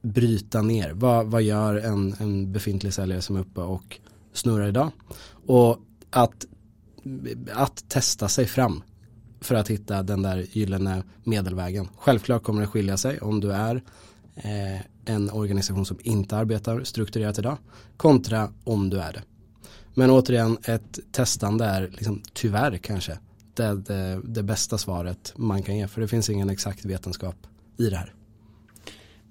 bryta 0.02 0.62
ner. 0.62 0.92
Vad, 0.92 1.26
vad 1.26 1.42
gör 1.42 1.74
en, 1.74 2.14
en 2.18 2.52
befintlig 2.52 2.94
säljare 2.94 3.22
som 3.22 3.36
är 3.36 3.40
uppe 3.40 3.60
och 3.60 4.00
snurrar 4.32 4.68
idag? 4.68 4.90
Och 5.46 5.78
att, 6.10 6.46
att 7.52 7.88
testa 7.88 8.28
sig 8.28 8.46
fram 8.46 8.82
för 9.40 9.54
att 9.54 9.70
hitta 9.70 10.02
den 10.02 10.22
där 10.22 10.46
gyllene 10.52 11.02
medelvägen. 11.24 11.88
Självklart 11.96 12.42
kommer 12.42 12.60
det 12.60 12.66
skilja 12.66 12.96
sig 12.96 13.20
om 13.20 13.40
du 13.40 13.52
är 13.52 13.82
eh, 14.36 14.80
en 15.04 15.30
organisation 15.30 15.86
som 15.86 15.98
inte 16.02 16.36
arbetar 16.36 16.84
strukturerat 16.84 17.38
idag 17.38 17.58
kontra 17.96 18.52
om 18.64 18.90
du 18.90 19.00
är 19.00 19.12
det. 19.12 19.22
Men 19.94 20.10
återigen, 20.10 20.58
ett 20.64 20.98
testande 21.12 21.64
är 21.64 21.88
liksom, 21.88 22.22
tyvärr 22.32 22.78
kanske 22.78 23.18
det, 23.54 23.74
det, 23.74 24.20
det 24.24 24.42
bästa 24.42 24.78
svaret 24.78 25.32
man 25.36 25.62
kan 25.62 25.76
ge. 25.76 25.88
För 25.88 26.00
det 26.00 26.08
finns 26.08 26.30
ingen 26.30 26.50
exakt 26.50 26.84
vetenskap 26.84 27.36
i 27.78 27.90
det 27.90 27.96
här. 27.96 28.14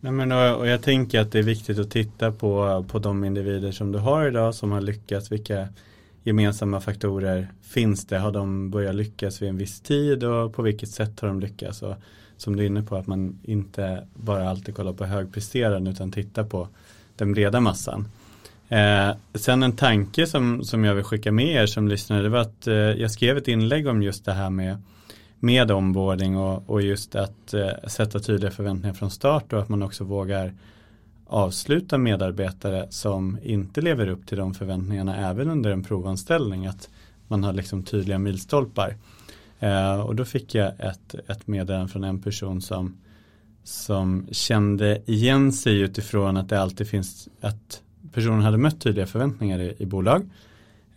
Nej, 0.03 0.13
men 0.13 0.31
och, 0.31 0.57
och 0.57 0.67
jag 0.67 0.81
tänker 0.81 1.19
att 1.19 1.31
det 1.31 1.39
är 1.39 1.43
viktigt 1.43 1.79
att 1.79 1.91
titta 1.91 2.31
på, 2.31 2.85
på 2.87 2.99
de 2.99 3.23
individer 3.23 3.71
som 3.71 3.91
du 3.91 3.99
har 3.99 4.27
idag 4.27 4.55
som 4.55 4.71
har 4.71 4.81
lyckats. 4.81 5.31
Vilka 5.31 5.67
gemensamma 6.23 6.81
faktorer 6.81 7.47
finns 7.61 8.05
det? 8.05 8.17
Har 8.17 8.31
de 8.31 8.69
börjat 8.69 8.95
lyckas 8.95 9.41
vid 9.41 9.49
en 9.49 9.57
viss 9.57 9.81
tid 9.81 10.23
och 10.23 10.53
på 10.53 10.61
vilket 10.61 10.89
sätt 10.89 11.19
har 11.19 11.27
de 11.27 11.39
lyckats? 11.39 11.81
Och 11.81 11.95
som 12.37 12.55
du 12.55 12.63
är 12.63 12.67
inne 12.67 12.83
på 12.83 12.95
att 12.95 13.07
man 13.07 13.39
inte 13.43 14.07
bara 14.13 14.49
alltid 14.49 14.75
kollar 14.75 14.93
på 14.93 15.05
högpresterande 15.05 15.91
utan 15.91 16.11
tittar 16.11 16.43
på 16.43 16.67
den 17.15 17.33
breda 17.33 17.59
massan. 17.59 18.07
Eh, 18.69 19.11
sen 19.33 19.63
en 19.63 19.75
tanke 19.75 20.27
som, 20.27 20.63
som 20.63 20.83
jag 20.83 20.95
vill 20.95 21.03
skicka 21.03 21.31
med 21.31 21.47
er 21.47 21.65
som 21.65 21.87
lyssnare 21.87 22.21
det 22.21 22.29
var 22.29 22.39
att 22.39 22.67
eh, 22.67 22.73
jag 22.75 23.11
skrev 23.11 23.37
ett 23.37 23.47
inlägg 23.47 23.87
om 23.87 24.03
just 24.03 24.25
det 24.25 24.33
här 24.33 24.49
med 24.49 24.77
med 25.43 25.71
onboarding 25.71 26.37
och, 26.37 26.69
och 26.69 26.81
just 26.81 27.15
att 27.15 27.53
eh, 27.53 27.69
sätta 27.87 28.19
tydliga 28.19 28.51
förväntningar 28.51 28.93
från 28.93 29.11
start 29.11 29.53
och 29.53 29.61
att 29.61 29.69
man 29.69 29.83
också 29.83 30.03
vågar 30.03 30.53
avsluta 31.27 31.97
medarbetare 31.97 32.87
som 32.89 33.37
inte 33.43 33.81
lever 33.81 34.07
upp 34.07 34.27
till 34.27 34.37
de 34.37 34.53
förväntningarna 34.53 35.29
även 35.29 35.49
under 35.49 35.71
en 35.71 35.83
provanställning. 35.83 36.65
Att 36.65 36.89
man 37.27 37.43
har 37.43 37.53
liksom 37.53 37.83
tydliga 37.83 38.19
milstolpar. 38.19 38.95
Eh, 39.59 39.99
och 39.99 40.15
då 40.15 40.25
fick 40.25 40.55
jag 40.55 40.71
ett, 40.79 41.15
ett 41.27 41.47
meddelande 41.47 41.87
från 41.87 42.03
en 42.03 42.21
person 42.21 42.61
som, 42.61 42.97
som 43.63 44.27
kände 44.31 45.01
igen 45.05 45.51
sig 45.51 45.79
utifrån 45.79 46.37
att 46.37 46.49
det 46.49 46.61
alltid 46.61 46.87
finns 46.87 47.29
att 47.41 47.81
personen 48.13 48.41
hade 48.41 48.57
mött 48.57 48.81
tydliga 48.81 49.07
förväntningar 49.07 49.59
i, 49.59 49.75
i 49.77 49.85
bolag. 49.85 50.29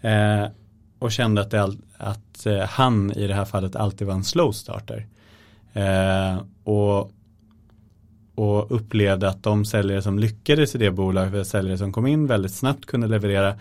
Eh, 0.00 0.46
och 1.04 1.12
kände 1.12 1.40
att, 1.40 1.50
det, 1.50 1.76
att 1.96 2.46
eh, 2.46 2.58
han 2.58 3.12
i 3.12 3.26
det 3.26 3.34
här 3.34 3.44
fallet 3.44 3.76
alltid 3.76 4.06
var 4.06 4.14
en 4.14 4.24
slow 4.24 4.52
starter. 4.52 5.06
Eh, 5.72 6.42
och, 6.64 7.12
och 8.34 8.76
upplevde 8.76 9.28
att 9.28 9.42
de 9.42 9.64
säljare 9.64 10.02
som 10.02 10.18
lyckades 10.18 10.74
i 10.74 10.78
det 10.78 10.90
bolaget, 10.90 11.46
säljare 11.46 11.78
som 11.78 11.92
kom 11.92 12.06
in 12.06 12.26
väldigt 12.26 12.54
snabbt 12.54 12.86
kunde 12.86 13.06
leverera, 13.06 13.54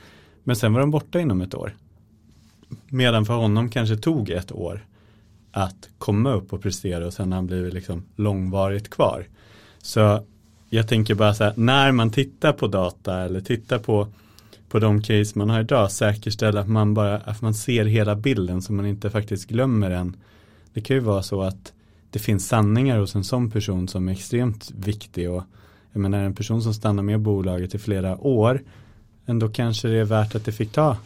men 0.44 0.56
sen 0.56 0.74
var 0.74 0.80
de 0.80 0.92
borta 0.92 1.20
inom 1.20 1.42
ett 1.42 1.56
år. 1.56 1.76
Medan 2.88 3.26
för 3.26 3.34
honom 3.34 3.70
kanske 3.70 3.98
tog 3.98 4.30
ett 4.30 4.52
år 4.52 4.86
att 5.52 5.90
komma 5.98 6.34
upp 6.34 6.54
och 6.54 6.62
prestera 6.62 7.06
och 7.06 7.14
sen 7.14 7.32
har 7.32 7.36
han 7.36 7.48
blivit 7.48 7.74
liksom 7.74 8.04
långvarigt 8.16 8.90
kvar. 8.90 9.26
Så 9.82 10.24
jag 10.70 10.88
tänker 10.88 11.16
bara 11.16 11.34
så 11.34 11.44
här, 11.44 11.54
när 11.56 11.92
man 11.92 12.12
tittar 12.12 12.54
på 12.54 12.68
data 12.68 13.22
eller 13.22 13.42
tittar 13.42 13.80
på 13.80 14.08
på 14.74 14.80
de 14.80 15.02
case 15.02 15.32
man 15.40 15.50
har 15.50 15.60
idag 15.60 15.92
säkerställa 15.92 16.62
att 16.62 16.68
man 16.68 16.94
bara 16.94 17.18
att 17.18 17.42
man 17.42 17.54
ser 17.54 17.86
hela 17.86 18.16
bilden 18.16 18.62
så 18.62 18.74
man 18.74 18.86
inte 18.86 19.10
faktiskt 19.10 19.48
glömmer 19.48 19.90
den. 19.90 20.16
Det 20.74 20.82
kan 20.82 20.96
ju 20.96 21.00
vara 21.00 21.24
så 21.24 21.42
att 21.42 21.74
det 22.10 22.20
finns 22.20 22.48
sanningar 22.48 23.00
hos 23.00 23.16
en 23.16 23.24
sån 23.24 23.52
person 23.52 23.88
som 23.88 24.10
är 24.10 24.14
extremt 24.14 24.72
viktig 24.72 25.32
och 25.32 25.44
jag 25.92 26.00
menar 26.00 26.20
en 26.20 26.36
person 26.36 26.62
som 26.62 26.74
stannar 26.74 27.04
med 27.04 27.20
bolaget 27.20 27.76
i 27.76 27.80
flera 27.80 28.18
år 28.18 28.62
ändå 29.26 29.50
kanske 29.50 29.88
det 29.88 29.98
är 29.98 30.04
värt 30.04 30.36
att 30.36 30.46
det 30.46 30.52
fick 30.52 30.72
ta 30.72 30.98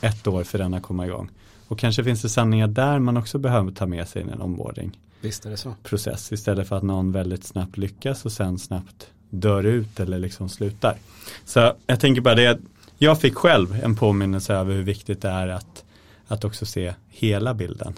ett 0.00 0.26
år 0.26 0.44
för 0.44 0.58
den 0.58 0.74
att 0.74 0.82
komma 0.82 1.06
igång. 1.06 1.30
Och 1.68 1.78
kanske 1.78 2.04
finns 2.04 2.22
det 2.22 2.28
sanningar 2.28 2.66
där 2.66 2.98
man 2.98 3.16
också 3.16 3.38
behöver 3.38 3.72
ta 3.72 3.86
med 3.86 4.08
sig 4.08 4.22
i 4.22 4.30
en 4.30 4.42
onboarding. 4.42 4.98
Visst 5.20 5.46
är 5.46 5.50
det 5.50 5.56
så. 5.56 5.74
Process 5.82 6.32
istället 6.32 6.68
för 6.68 6.76
att 6.76 6.82
någon 6.82 7.12
väldigt 7.12 7.44
snabbt 7.44 7.76
lyckas 7.76 8.24
och 8.24 8.32
sen 8.32 8.58
snabbt 8.58 9.10
dör 9.30 9.64
ut 9.64 10.00
eller 10.00 10.18
liksom 10.18 10.48
slutar. 10.48 10.96
Så 11.44 11.72
jag 11.86 12.00
tänker 12.00 12.20
bara 12.20 12.34
det, 12.34 12.58
jag 13.04 13.20
fick 13.20 13.34
själv 13.34 13.80
en 13.82 13.96
påminnelse 13.96 14.54
över 14.54 14.74
hur 14.74 14.82
viktigt 14.82 15.22
det 15.22 15.28
är 15.28 15.48
att, 15.48 15.84
att 16.26 16.44
också 16.44 16.66
se 16.66 16.94
hela 17.08 17.54
bilden. 17.54 17.94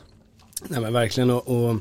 Nej 0.69 0.81
men 0.81 0.93
verkligen 0.93 1.31
och, 1.31 1.49
och 1.49 1.77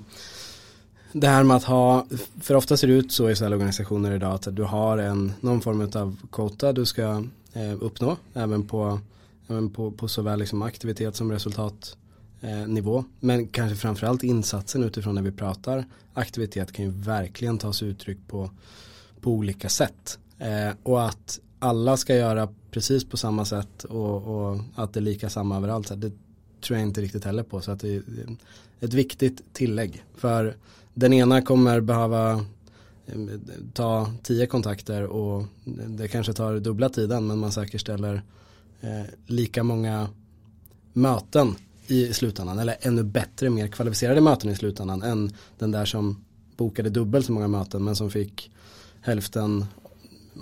det 1.12 1.28
här 1.28 1.44
med 1.44 1.58
att 1.58 1.64
ha, 1.64 2.08
för 2.42 2.56
ofta 2.56 2.78
ser 2.78 2.88
det 2.88 2.94
ut 2.94 3.12
så 3.12 3.30
i 3.30 3.36
sådana 3.36 3.56
organisationer 3.56 4.12
idag 4.12 4.34
att 4.34 4.56
du 4.56 4.64
har 4.64 4.98
en, 4.98 5.34
någon 5.42 5.62
form 5.62 5.82
av 5.82 6.18
kvota 6.32 6.74
du 6.74 6.86
ska 6.86 7.24
eh, 7.54 7.74
uppnå 7.80 8.18
även 8.34 8.68
på, 8.68 9.00
även 9.48 9.70
på, 9.70 9.92
på 9.92 10.08
såväl 10.08 10.40
liksom 10.40 10.62
aktivitet 10.62 11.16
som 11.16 11.32
resultatnivå. 11.32 11.96
Eh, 12.42 12.68
nivå. 12.68 13.04
men 13.20 13.48
kanske 13.48 13.76
framförallt 13.76 14.24
insatsen 14.24 14.84
utifrån 14.84 15.16
när 15.16 15.22
vi 15.22 15.32
pratar 15.32 15.86
aktivitet 16.14 16.72
kan 16.72 16.86
ju 16.86 16.92
verkligen 16.92 17.58
ta 17.58 17.74
sig 17.74 17.88
uttryck 17.88 18.18
på, 18.28 18.50
på 19.22 19.32
olika 19.32 19.70
sätt. 19.70 20.20
Eh, 20.40 20.76
och 20.84 21.06
att 21.06 21.40
alla 21.60 21.98
ska 21.98 22.16
göra 22.16 22.50
precis 22.72 23.06
på 23.06 23.18
samma 23.18 23.46
sätt 23.46 23.84
och, 23.84 24.24
och, 24.24 24.60
att 24.76 24.94
det 24.94 25.00
är 25.00 25.02
lika 25.02 25.30
samma 25.30 25.58
överallt. 25.58 25.92
Det 25.96 26.12
tror 26.62 26.80
jag 26.80 26.88
inte 26.88 27.02
riktigt 27.02 27.26
heller 27.26 27.44
på. 27.44 27.62
Så 27.62 27.72
att 27.72 27.80
det 27.80 27.96
är 27.96 28.04
ett 28.80 28.94
viktigt 28.94 29.54
tillägg. 29.54 30.04
För 30.16 30.56
den 30.94 31.14
ena 31.14 31.42
kommer 31.42 31.82
behöva 31.82 32.32
eh, 33.06 33.18
ta 33.74 34.12
tio 34.24 34.48
kontakter 34.48 35.04
och 35.04 35.46
det 35.88 36.08
kanske 36.08 36.34
tar 36.34 36.60
dubbla 36.60 36.90
tiden 36.90 37.28
men 37.28 37.38
man 37.38 37.52
säkerställer 37.52 38.24
eh, 38.82 39.04
lika 39.26 39.64
många 39.64 40.08
möten 40.94 41.56
i 41.88 42.14
slutändan 42.14 42.60
eller 42.60 42.78
ännu 42.82 43.04
bättre, 43.04 43.50
mer 43.50 43.68
kvalificerade 43.68 44.22
möten 44.22 44.50
i 44.50 44.56
slutändan 44.56 45.02
än 45.02 45.32
den 45.58 45.72
där 45.72 45.86
som 45.86 46.26
bokade 46.58 46.90
dubbelt 46.90 47.26
så 47.26 47.32
många 47.32 47.48
möten 47.48 47.84
men 47.84 47.96
som 47.96 48.12
fick 48.12 48.52
hälften 49.02 49.66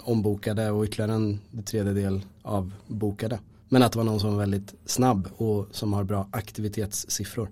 ombokade 0.03 0.71
och 0.71 0.83
ytterligare 0.83 1.13
en 1.13 1.39
tredjedel 1.65 2.21
avbokade. 2.41 3.39
Men 3.69 3.83
att 3.83 3.91
det 3.91 3.97
var 3.97 4.05
någon 4.05 4.19
som 4.19 4.31
var 4.31 4.39
väldigt 4.39 4.73
snabb 4.85 5.27
och 5.37 5.67
som 5.71 5.93
har 5.93 6.03
bra 6.03 6.27
aktivitetssiffror. 6.31 7.49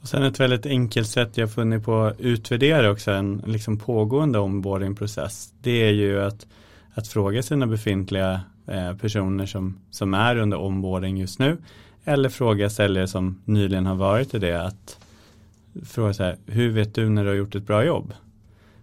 Och 0.00 0.08
sen 0.08 0.22
ett 0.22 0.40
väldigt 0.40 0.66
enkelt 0.66 1.08
sätt 1.08 1.36
jag 1.36 1.52
funnit 1.52 1.84
på 1.84 2.02
att 2.02 2.20
utvärdera 2.20 2.90
också 2.90 3.10
en 3.10 3.42
liksom 3.46 3.78
pågående 3.78 4.38
onboardingprocess. 4.38 5.52
Det 5.60 5.88
är 5.88 5.92
ju 5.92 6.22
att, 6.22 6.46
att 6.94 7.08
fråga 7.08 7.42
sina 7.42 7.66
befintliga 7.66 8.40
eh, 8.66 8.96
personer 8.96 9.46
som, 9.46 9.78
som 9.90 10.14
är 10.14 10.36
under 10.36 10.60
onboarding 10.60 11.16
just 11.16 11.38
nu. 11.38 11.56
Eller 12.04 12.28
fråga 12.28 12.70
säljare 12.70 13.08
som 13.08 13.42
nyligen 13.44 13.86
har 13.86 13.94
varit 13.94 14.34
i 14.34 14.38
det 14.38 14.62
att 14.62 14.98
fråga 15.84 16.14
så 16.14 16.22
här, 16.22 16.36
hur 16.46 16.70
vet 16.70 16.94
du 16.94 17.08
när 17.08 17.24
du 17.24 17.28
har 17.28 17.36
gjort 17.36 17.54
ett 17.54 17.66
bra 17.66 17.84
jobb? 17.84 18.12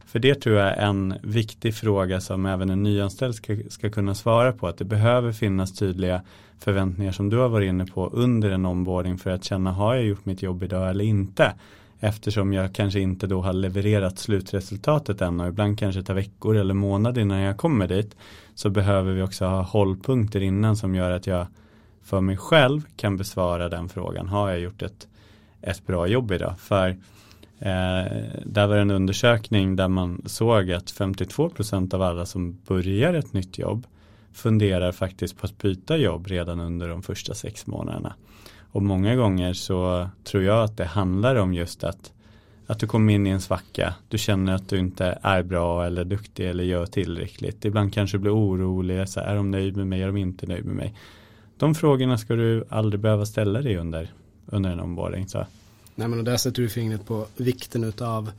För 0.05 0.19
det 0.19 0.35
tror 0.35 0.55
jag 0.55 0.67
är 0.67 0.81
en 0.81 1.13
viktig 1.21 1.75
fråga 1.75 2.21
som 2.21 2.45
även 2.45 2.69
en 2.69 2.83
nyanställd 2.83 3.35
ska, 3.35 3.57
ska 3.69 3.89
kunna 3.89 4.15
svara 4.15 4.51
på. 4.51 4.67
Att 4.67 4.77
det 4.77 4.85
behöver 4.85 5.31
finnas 5.31 5.75
tydliga 5.75 6.21
förväntningar 6.59 7.11
som 7.11 7.29
du 7.29 7.37
har 7.37 7.49
varit 7.49 7.69
inne 7.69 7.85
på 7.85 8.07
under 8.07 8.51
en 8.51 8.65
onboarding 8.65 9.17
för 9.17 9.29
att 9.29 9.43
känna 9.43 9.71
har 9.71 9.95
jag 9.95 10.03
gjort 10.05 10.25
mitt 10.25 10.41
jobb 10.41 10.63
idag 10.63 10.89
eller 10.89 11.05
inte. 11.05 11.53
Eftersom 11.99 12.53
jag 12.53 12.75
kanske 12.75 12.99
inte 12.99 13.27
då 13.27 13.41
har 13.41 13.53
levererat 13.53 14.19
slutresultatet 14.19 15.21
än 15.21 15.39
och 15.39 15.47
ibland 15.47 15.79
kanske 15.79 16.03
tar 16.03 16.13
veckor 16.13 16.55
eller 16.55 16.73
månader 16.73 17.21
innan 17.21 17.39
jag 17.39 17.57
kommer 17.57 17.87
dit. 17.87 18.15
Så 18.55 18.69
behöver 18.69 19.13
vi 19.13 19.21
också 19.21 19.45
ha 19.45 19.61
hållpunkter 19.61 20.41
innan 20.41 20.75
som 20.75 20.95
gör 20.95 21.11
att 21.11 21.27
jag 21.27 21.47
för 22.03 22.21
mig 22.21 22.37
själv 22.37 22.81
kan 22.95 23.17
besvara 23.17 23.69
den 23.69 23.89
frågan. 23.89 24.27
Har 24.27 24.49
jag 24.49 24.59
gjort 24.59 24.81
ett, 24.81 25.07
ett 25.61 25.87
bra 25.87 26.07
jobb 26.07 26.31
idag? 26.31 26.59
För 26.59 26.97
Eh, 27.65 28.05
där 28.45 28.67
var 28.67 28.75
det 28.75 28.81
en 28.81 28.91
undersökning 28.91 29.75
där 29.75 29.87
man 29.87 30.21
såg 30.25 30.71
att 30.71 30.93
52% 30.93 31.93
av 31.93 32.01
alla 32.01 32.25
som 32.25 32.57
börjar 32.67 33.13
ett 33.13 33.33
nytt 33.33 33.57
jobb 33.57 33.87
funderar 34.33 34.91
faktiskt 34.91 35.37
på 35.37 35.45
att 35.45 35.57
byta 35.57 35.97
jobb 35.97 36.27
redan 36.27 36.59
under 36.59 36.87
de 36.87 37.01
första 37.01 37.33
sex 37.33 37.67
månaderna. 37.67 38.13
Och 38.59 38.83
många 38.83 39.15
gånger 39.15 39.53
så 39.53 40.09
tror 40.23 40.43
jag 40.43 40.63
att 40.63 40.77
det 40.77 40.85
handlar 40.85 41.35
om 41.35 41.53
just 41.53 41.83
att, 41.83 42.11
att 42.67 42.79
du 42.79 42.87
kommer 42.87 43.13
in 43.13 43.27
i 43.27 43.29
en 43.29 43.41
svacka. 43.41 43.93
Du 44.09 44.17
känner 44.17 44.55
att 44.55 44.69
du 44.69 44.79
inte 44.79 45.19
är 45.21 45.43
bra 45.43 45.85
eller 45.85 46.05
duktig 46.05 46.49
eller 46.49 46.63
gör 46.63 46.85
tillräckligt. 46.85 47.65
Ibland 47.65 47.93
kanske 47.93 48.17
du 48.17 48.21
blir 48.21 48.35
orolig. 48.35 49.09
Så 49.09 49.19
är 49.19 49.35
de 49.35 49.51
nöjd 49.51 49.77
med 49.77 49.87
mig? 49.87 50.01
Är 50.01 50.07
de 50.07 50.17
inte 50.17 50.47
nöjd 50.47 50.65
med 50.65 50.75
mig? 50.75 50.93
De 51.57 51.75
frågorna 51.75 52.17
ska 52.17 52.35
du 52.35 52.63
aldrig 52.69 52.99
behöva 53.01 53.25
ställa 53.25 53.61
dig 53.61 53.77
under, 53.77 54.11
under 54.45 54.69
en 54.69 54.79
omvårdning. 54.79 55.27
Så 55.27 55.45
Nej 55.95 56.07
men 56.07 56.19
och 56.19 56.25
där 56.25 56.37
sätter 56.37 56.61
du 56.61 56.69
fingret 56.69 57.05
på 57.05 57.27
vikten 57.37 57.83
utav 57.83 58.31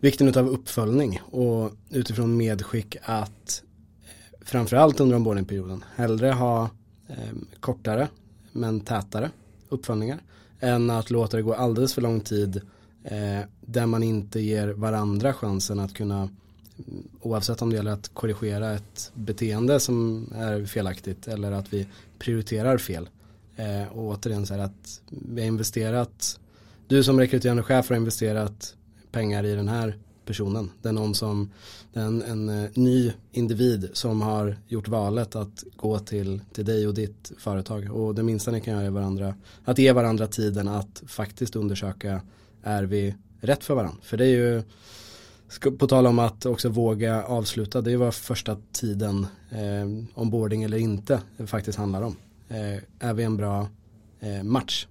vikten 0.00 0.28
utav 0.28 0.48
uppföljning 0.48 1.20
och 1.30 1.72
utifrån 1.90 2.36
medskick 2.36 2.96
att 3.02 3.62
eh, 4.04 4.44
framförallt 4.46 5.00
under 5.00 5.16
onboardingperioden 5.16 5.84
hellre 5.94 6.28
ha 6.32 6.70
eh, 7.08 7.16
kortare 7.60 8.08
men 8.52 8.80
tätare 8.80 9.30
uppföljningar 9.68 10.20
än 10.60 10.90
att 10.90 11.10
låta 11.10 11.36
det 11.36 11.42
gå 11.42 11.54
alldeles 11.54 11.94
för 11.94 12.02
lång 12.02 12.20
tid 12.20 12.60
eh, 13.04 13.40
där 13.60 13.86
man 13.86 14.02
inte 14.02 14.40
ger 14.40 14.68
varandra 14.68 15.32
chansen 15.32 15.80
att 15.80 15.94
kunna 15.94 16.18
mm, 16.18 17.08
oavsett 17.20 17.62
om 17.62 17.70
det 17.70 17.76
gäller 17.76 17.92
att 17.92 18.14
korrigera 18.14 18.72
ett 18.72 19.12
beteende 19.14 19.80
som 19.80 20.26
är 20.34 20.64
felaktigt 20.64 21.28
eller 21.28 21.52
att 21.52 21.72
vi 21.72 21.86
prioriterar 22.18 22.78
fel. 22.78 23.08
Eh, 23.56 23.92
och 23.92 24.04
återigen 24.04 24.46
så 24.46 24.54
här 24.54 24.60
att 24.60 25.00
vi 25.08 25.40
har 25.40 25.48
investerat 25.48 26.38
du 26.92 27.02
som 27.02 27.20
rekryterande 27.20 27.62
chef 27.62 27.88
har 27.88 27.96
investerat 27.96 28.76
pengar 29.10 29.44
i 29.44 29.54
den 29.54 29.68
här 29.68 29.98
personen. 30.26 30.70
Det 30.82 30.88
är 30.88 30.92
någon 30.92 31.14
som, 31.14 31.50
det 31.92 32.00
är 32.00 32.04
en, 32.04 32.22
en 32.22 32.48
eh, 32.48 32.70
ny 32.74 33.12
individ 33.32 33.90
som 33.92 34.20
har 34.22 34.56
gjort 34.68 34.88
valet 34.88 35.36
att 35.36 35.64
gå 35.76 35.98
till, 35.98 36.40
till 36.52 36.64
dig 36.64 36.86
och 36.86 36.94
ditt 36.94 37.32
företag. 37.38 37.96
Och 37.96 38.14
det 38.14 38.22
minsta 38.22 38.50
ni 38.50 38.60
kan 38.60 38.74
göra 38.74 38.86
är 38.86 38.90
varandra, 38.90 39.34
att 39.64 39.78
ge 39.78 39.92
varandra 39.92 40.26
tiden 40.26 40.68
att 40.68 41.02
faktiskt 41.06 41.56
undersöka 41.56 42.20
är 42.62 42.82
vi 42.82 43.14
rätt 43.40 43.64
för 43.64 43.74
varandra. 43.74 43.98
För 44.02 44.16
det 44.16 44.24
är 44.24 44.36
ju, 44.36 44.62
på 45.78 45.86
tal 45.86 46.06
om 46.06 46.18
att 46.18 46.46
också 46.46 46.68
våga 46.68 47.24
avsluta, 47.24 47.80
det 47.80 47.92
är 47.92 47.96
vad 47.96 48.14
första 48.14 48.56
tiden 48.72 49.26
eh, 49.50 50.04
ombording 50.14 50.62
eller 50.62 50.78
inte 50.78 51.20
faktiskt 51.46 51.78
handlar 51.78 52.02
om. 52.02 52.16
Eh, 52.48 53.08
är 53.08 53.14
vi 53.14 53.22
en 53.22 53.36
bra 53.36 53.68
eh, 54.20 54.42
match 54.42 54.86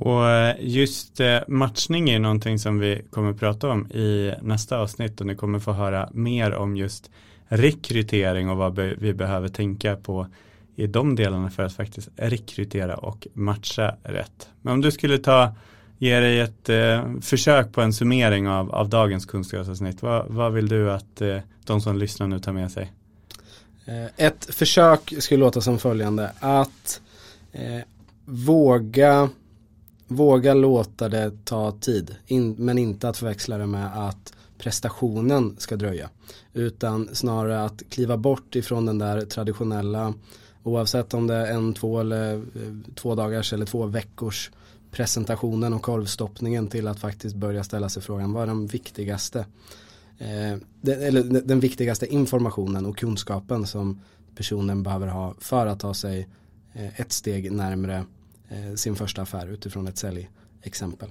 och 0.00 0.28
eh, 0.28 0.56
just 0.60 1.20
eh, 1.20 1.38
matchning 1.48 2.10
är 2.10 2.18
någonting 2.18 2.58
som 2.58 2.78
vi 2.78 3.02
kommer 3.10 3.30
att 3.30 3.38
prata 3.38 3.68
om 3.68 3.86
i 3.90 4.34
nästa 4.42 4.78
avsnitt 4.78 5.20
och 5.20 5.26
ni 5.26 5.34
kommer 5.34 5.58
få 5.58 5.72
höra 5.72 6.08
mer 6.12 6.54
om 6.54 6.76
just 6.76 7.10
rekrytering 7.48 8.50
och 8.50 8.56
vad 8.56 8.78
vi 8.78 9.14
behöver 9.14 9.48
tänka 9.48 9.96
på 9.96 10.26
i 10.76 10.86
de 10.86 11.16
delarna 11.16 11.50
för 11.50 11.62
att 11.62 11.72
faktiskt 11.72 12.08
rekrytera 12.16 12.96
och 12.96 13.26
matcha 13.32 13.96
rätt. 14.02 14.48
Men 14.62 14.72
om 14.72 14.80
du 14.80 14.90
skulle 14.90 15.18
ta, 15.18 15.54
ge 15.98 16.20
dig 16.20 16.40
ett 16.40 16.68
eh, 16.68 17.20
försök 17.20 17.72
på 17.72 17.80
en 17.80 17.92
summering 17.92 18.48
av, 18.48 18.70
av 18.74 18.88
dagens 18.88 19.26
kunskapsavsnitt, 19.26 20.02
vad, 20.02 20.26
vad 20.28 20.52
vill 20.52 20.68
du 20.68 20.92
att 20.92 21.20
eh, 21.20 21.38
de 21.64 21.80
som 21.80 21.98
lyssnar 21.98 22.26
nu 22.26 22.38
tar 22.38 22.52
med 22.52 22.70
sig? 22.70 22.92
Eh, 23.84 24.26
ett 24.26 24.54
försök 24.54 25.14
skulle 25.18 25.40
låta 25.40 25.60
som 25.60 25.78
följande, 25.78 26.30
att 26.40 27.00
eh, 27.52 27.80
våga 28.24 29.28
våga 30.08 30.54
låta 30.54 31.08
det 31.08 31.44
ta 31.44 31.72
tid. 31.72 32.14
In, 32.26 32.54
men 32.58 32.78
inte 32.78 33.08
att 33.08 33.16
förväxla 33.16 33.58
det 33.58 33.66
med 33.66 34.08
att 34.08 34.32
prestationen 34.58 35.56
ska 35.58 35.76
dröja. 35.76 36.10
Utan 36.52 37.08
snarare 37.12 37.64
att 37.64 37.82
kliva 37.88 38.16
bort 38.16 38.56
ifrån 38.56 38.86
den 38.86 38.98
där 38.98 39.20
traditionella 39.20 40.14
oavsett 40.62 41.14
om 41.14 41.26
det 41.26 41.34
är 41.34 41.52
en, 41.52 41.74
två 41.74 42.00
eller 42.00 42.34
eh, 42.34 42.42
två 42.94 43.14
dagars 43.14 43.52
eller 43.52 43.66
två 43.66 43.86
veckors 43.86 44.50
presentationen 44.90 45.72
och 45.72 45.82
korvstoppningen 45.82 46.68
till 46.68 46.88
att 46.88 47.00
faktiskt 47.00 47.36
börja 47.36 47.64
ställa 47.64 47.88
sig 47.88 48.02
frågan 48.02 48.32
vad 48.32 48.42
är 48.42 48.46
den 48.46 48.66
viktigaste 48.66 49.38
eh, 50.18 50.58
den, 50.80 51.02
eller 51.02 51.22
den 51.40 51.60
viktigaste 51.60 52.06
informationen 52.06 52.86
och 52.86 52.98
kunskapen 52.98 53.66
som 53.66 54.00
personen 54.36 54.82
behöver 54.82 55.06
ha 55.06 55.34
för 55.38 55.66
att 55.66 55.80
ta 55.80 55.94
sig 55.94 56.28
eh, 56.72 57.00
ett 57.00 57.12
steg 57.12 57.52
närmre 57.52 58.04
Eh, 58.48 58.74
sin 58.74 58.96
första 58.96 59.22
affär 59.22 59.46
utifrån 59.46 59.88
ett 59.88 59.98
säljexempel. 59.98 61.08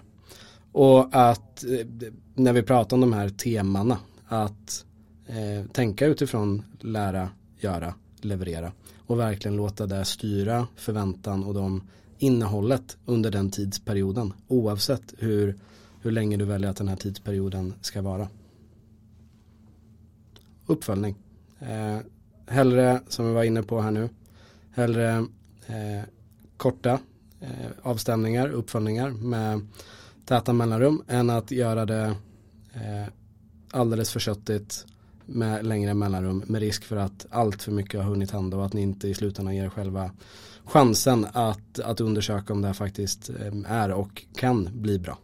Och 0.71 1.07
att 1.11 1.63
eh, 1.63 1.87
när 2.35 2.53
vi 2.53 2.63
pratar 2.63 2.97
om 2.97 3.01
de 3.01 3.13
här 3.13 3.29
temana 3.29 3.99
att 4.27 4.85
eh, 5.27 5.71
tänka 5.71 6.05
utifrån 6.05 6.63
lära, 6.79 7.29
göra, 7.59 7.93
leverera 8.21 8.71
och 8.97 9.19
verkligen 9.19 9.57
låta 9.57 9.85
det 9.85 10.05
styra 10.05 10.67
förväntan 10.75 11.43
och 11.43 11.53
de 11.53 11.83
innehållet 12.17 12.97
under 13.05 13.31
den 13.31 13.51
tidsperioden 13.51 14.33
oavsett 14.47 15.13
hur, 15.17 15.59
hur 16.01 16.11
länge 16.11 16.37
du 16.37 16.45
väljer 16.45 16.69
att 16.69 16.77
den 16.77 16.87
här 16.87 16.95
tidsperioden 16.95 17.73
ska 17.81 18.01
vara. 18.01 18.27
Uppföljning 20.65 21.15
Eh, 21.59 21.99
hellre, 22.45 23.01
som 23.07 23.27
vi 23.27 23.33
var 23.33 23.43
inne 23.43 23.63
på 23.63 23.81
här 23.81 23.91
nu, 23.91 24.09
hellre 24.71 25.25
eh, 25.67 26.03
korta 26.57 26.99
eh, 27.41 27.71
avstämningar, 27.81 28.49
uppföljningar 28.49 29.09
med 29.09 29.67
täta 30.25 30.53
mellanrum 30.53 31.03
än 31.07 31.29
att 31.29 31.51
göra 31.51 31.85
det 31.85 32.15
eh, 32.73 33.07
alldeles 33.71 34.11
för 34.11 34.19
köttigt 34.19 34.85
med 35.25 35.65
längre 35.65 35.93
mellanrum 35.93 36.43
med 36.47 36.61
risk 36.61 36.83
för 36.83 36.95
att 36.95 37.25
allt 37.29 37.63
för 37.63 37.71
mycket 37.71 37.99
har 37.99 38.09
hunnit 38.09 38.31
hända 38.31 38.57
och 38.57 38.65
att 38.65 38.73
ni 38.73 38.81
inte 38.81 39.07
i 39.07 39.13
slutändan 39.13 39.55
ger 39.55 39.69
själva 39.69 40.11
chansen 40.65 41.27
att, 41.33 41.79
att 41.79 42.01
undersöka 42.01 42.53
om 42.53 42.61
det 42.61 42.67
här 42.67 42.73
faktiskt 42.73 43.29
eh, 43.29 43.71
är 43.71 43.91
och 43.91 44.25
kan 44.35 44.69
bli 44.71 44.99
bra. 44.99 45.17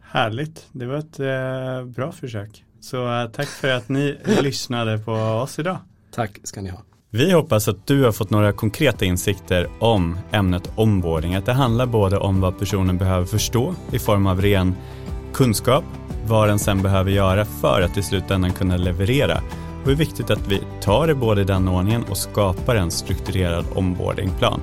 Härligt, 0.00 0.66
det 0.72 0.86
var 0.86 0.96
ett 0.96 1.20
eh, 1.20 1.92
bra 1.94 2.12
försök. 2.12 2.64
Så 2.80 3.20
eh, 3.20 3.30
tack 3.30 3.48
för 3.48 3.68
att 3.68 3.88
ni 3.88 4.18
lyssnade 4.42 4.98
på 4.98 5.12
oss 5.12 5.58
idag. 5.58 5.78
Tack 6.10 6.38
ska 6.42 6.60
ni 6.60 6.70
ha. 6.70 6.87
Vi 7.10 7.32
hoppas 7.32 7.68
att 7.68 7.86
du 7.86 8.04
har 8.04 8.12
fått 8.12 8.30
några 8.30 8.52
konkreta 8.52 9.04
insikter 9.04 9.68
om 9.78 10.18
ämnet 10.30 10.70
onboarding. 10.76 11.34
Att 11.34 11.46
det 11.46 11.52
handlar 11.52 11.86
både 11.86 12.18
om 12.18 12.40
vad 12.40 12.58
personen 12.58 12.98
behöver 12.98 13.26
förstå 13.26 13.74
i 13.92 13.98
form 13.98 14.26
av 14.26 14.42
ren 14.42 14.74
kunskap, 15.32 15.84
vad 16.26 16.48
den 16.48 16.58
sen 16.58 16.82
behöver 16.82 17.10
göra 17.10 17.44
för 17.44 17.82
att 17.82 17.96
i 17.96 18.02
slutändan 18.02 18.52
kunna 18.52 18.76
leverera 18.76 19.40
och 19.82 19.88
hur 19.88 19.94
viktigt 19.94 20.30
att 20.30 20.48
vi 20.48 20.62
tar 20.80 21.06
det 21.06 21.14
både 21.14 21.40
i 21.40 21.44
den 21.44 21.68
ordningen 21.68 22.04
och 22.10 22.16
skapar 22.16 22.76
en 22.76 22.90
strukturerad 22.90 23.64
onboardingplan. 23.74 24.60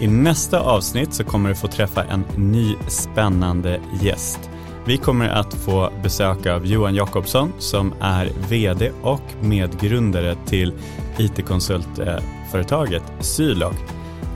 I 0.00 0.06
nästa 0.06 0.60
avsnitt 0.60 1.14
så 1.14 1.24
kommer 1.24 1.48
du 1.48 1.54
få 1.54 1.66
träffa 1.66 2.04
en 2.04 2.24
ny 2.36 2.74
spännande 2.88 3.80
gäst. 4.02 4.50
Vi 4.86 4.96
kommer 4.96 5.28
att 5.28 5.54
få 5.54 5.90
besök 6.02 6.46
av 6.46 6.66
Johan 6.66 6.94
Jakobsson 6.94 7.52
som 7.58 7.94
är 8.00 8.30
VD 8.48 8.92
och 9.02 9.20
medgrundare 9.40 10.36
till 10.46 10.72
IT-konsultföretaget 11.18 13.02
Sylog. 13.20 13.74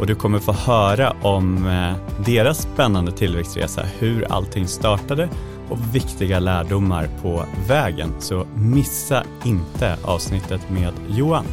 Och 0.01 0.07
du 0.07 0.15
kommer 0.15 0.39
få 0.39 0.53
höra 0.53 1.17
om 1.23 1.67
eh, 1.67 1.95
deras 2.27 2.63
spännande 2.63 3.13
tillväxtresa, 3.13 3.83
hur 3.99 4.33
allting 4.33 4.67
startade 4.67 5.29
och 5.69 5.95
viktiga 5.95 6.41
lärdomar 6.41 7.09
på 7.23 7.45
vägen. 7.69 8.15
Så 8.19 8.47
missa 8.55 9.25
inte 9.45 9.97
avsnittet 10.05 10.71
med 10.71 10.93
Johan. 11.09 11.45